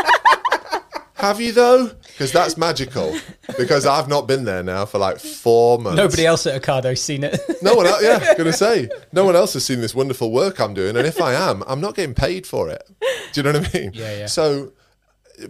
[1.16, 1.86] Have you though?
[1.86, 3.16] Because that's magical.
[3.56, 5.97] Because I've not been there now for like four months.
[5.97, 7.40] Nobody else at Ocado's seen it.
[7.62, 8.02] No one else.
[8.02, 11.20] Yeah, gonna say no one else has seen this wonderful work I'm doing, and if
[11.20, 12.82] I am, I'm not getting paid for it.
[13.32, 13.90] Do you know what I mean?
[13.94, 14.26] Yeah, yeah.
[14.26, 14.72] So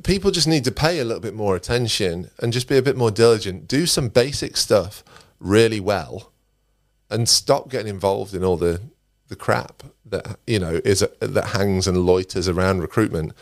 [0.05, 2.97] people just need to pay a little bit more attention and just be a bit
[2.97, 3.67] more diligent.
[3.67, 5.03] Do some basic stuff
[5.41, 6.33] really well,
[7.11, 8.81] and stop getting involved in all the
[9.27, 13.33] the crap that you know is that hangs and loiters around recruitment.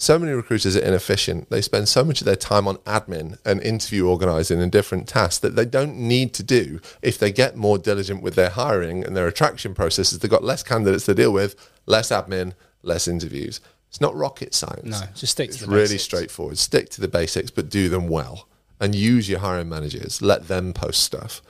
[0.00, 1.50] So many recruiters are inefficient.
[1.50, 5.38] They spend so much of their time on admin and interview organizing and different tasks
[5.40, 9.16] that they don't need to do if they get more diligent with their hiring and
[9.16, 10.20] their attraction processes.
[10.20, 12.52] They've got less candidates to deal with, less admin,
[12.84, 13.60] less interviews.
[13.88, 15.00] It's not rocket science.
[15.00, 16.04] No, just stick to it's the really basics.
[16.04, 16.58] straightforward.
[16.58, 18.46] Stick to the basics, but do them well.
[18.78, 20.22] And use your hiring managers.
[20.22, 21.42] Let them post stuff.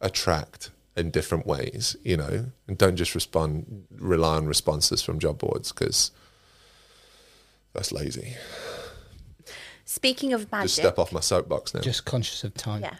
[0.00, 5.38] Attract in different ways, you know, and don't just respond, rely on responses from job
[5.38, 6.12] boards because
[7.72, 8.34] that's lazy.
[9.84, 11.80] Speaking of magic, Just magic, step off my soapbox now.
[11.80, 12.82] Just conscious of time.
[12.82, 12.96] yeah.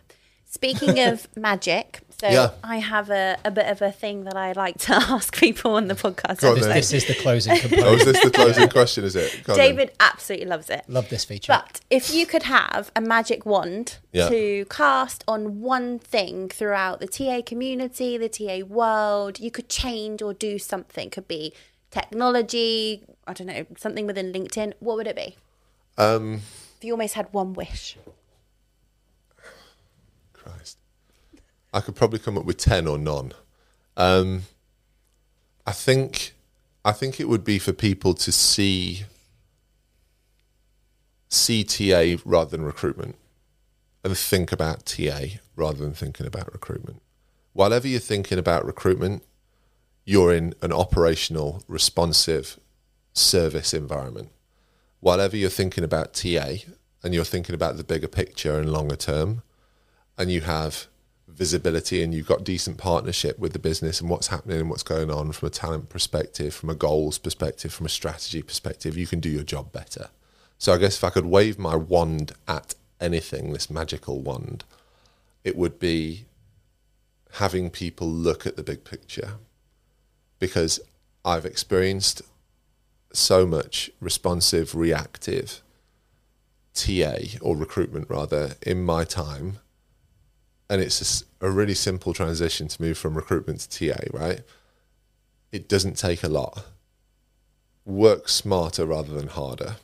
[0.46, 2.50] Speaking of magic, so Yeah.
[2.64, 5.86] I have a, a bit of a thing that I like to ask people on
[5.86, 6.40] the podcast.
[6.40, 6.74] Go on This, then.
[6.76, 8.00] this is the closing oh, component.
[8.00, 9.04] is this the closing question?
[9.04, 9.40] Is it?
[9.44, 9.68] Go on then.
[9.68, 10.84] David absolutely loves it.
[10.88, 11.52] Love this feature.
[11.52, 14.28] But if you could have a magic wand Yeah.
[14.28, 20.20] to cast on one thing throughout the TA community, the TA world, you could change
[20.22, 21.08] or do something.
[21.10, 21.54] Could be
[21.90, 24.74] technology, I don't know, something within LinkedIn.
[24.80, 25.36] What would it be?
[25.98, 26.42] Um,
[26.78, 27.96] If you almost had one wish.
[30.32, 30.78] Christ.
[31.72, 33.32] I could probably come up with 10 or none.
[33.96, 34.42] Um,
[35.66, 36.34] I think
[36.84, 39.04] I think it would be for people to see
[41.28, 43.16] CTA rather than recruitment
[44.02, 47.02] and think about TA rather than thinking about recruitment.
[47.52, 49.22] Whatever you're thinking about recruitment,
[50.10, 52.58] you're in an operational, responsive
[53.12, 54.28] service environment.
[54.98, 56.54] Whatever you're thinking about TA
[57.04, 59.42] and you're thinking about the bigger picture and longer term,
[60.18, 60.88] and you have
[61.28, 65.12] visibility and you've got decent partnership with the business and what's happening and what's going
[65.12, 69.20] on from a talent perspective, from a goals perspective, from a strategy perspective, you can
[69.20, 70.08] do your job better.
[70.58, 74.64] So I guess if I could wave my wand at anything, this magical wand,
[75.44, 76.24] it would be
[77.34, 79.34] having people look at the big picture
[80.40, 80.80] because
[81.24, 82.22] I've experienced
[83.12, 85.62] so much responsive, reactive
[86.74, 89.58] TA or recruitment rather in my time
[90.70, 94.42] and it's a really simple transition to move from recruitment to TA, right?
[95.50, 96.64] It doesn't take a lot.
[97.84, 99.76] Work smarter rather than harder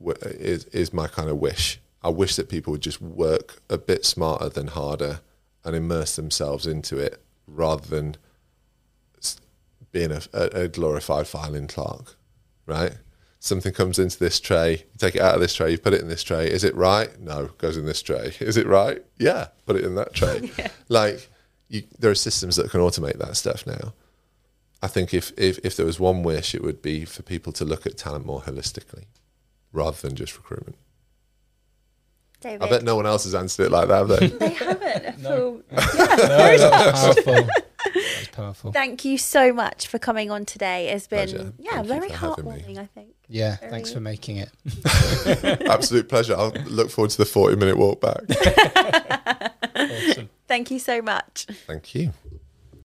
[0.00, 1.80] is, is my kind of wish.
[2.02, 5.20] I wish that people would just work a bit smarter than harder
[5.64, 8.16] and immerse themselves into it rather than
[9.92, 12.16] being a, a, a glorified filing clerk,
[12.66, 12.94] right?
[13.38, 16.00] Something comes into this tray, you take it out of this tray, you put it
[16.00, 16.48] in this tray.
[16.48, 17.18] Is it right?
[17.20, 18.34] No, goes in this tray.
[18.40, 19.02] Is it right?
[19.18, 20.50] Yeah, put it in that tray.
[20.88, 21.28] Like,
[21.68, 23.94] you, there are systems that can automate that stuff now.
[24.82, 27.64] I think if, if, if there was one wish, it would be for people to
[27.64, 29.04] look at talent more holistically
[29.72, 30.76] rather than just recruitment.
[32.40, 32.62] David.
[32.62, 34.26] I bet no one else has answered it like that, have they?
[34.26, 35.20] They haven't.
[35.22, 37.48] No, Full- that was powerful.
[37.94, 38.72] That was powerful.
[38.72, 40.88] Thank you so much for coming on today.
[40.90, 41.52] It's been Pleasure.
[41.58, 42.50] yeah, Thank very for having me.
[42.52, 43.08] heartwarming, I think.
[43.28, 44.50] Yeah, Very- thanks for making it.
[45.68, 46.34] Absolute pleasure.
[46.36, 48.20] I'll look forward to the 40 minute walk back.
[49.74, 50.30] Awesome.
[50.46, 51.46] Thank you so much.
[51.66, 52.12] Thank you.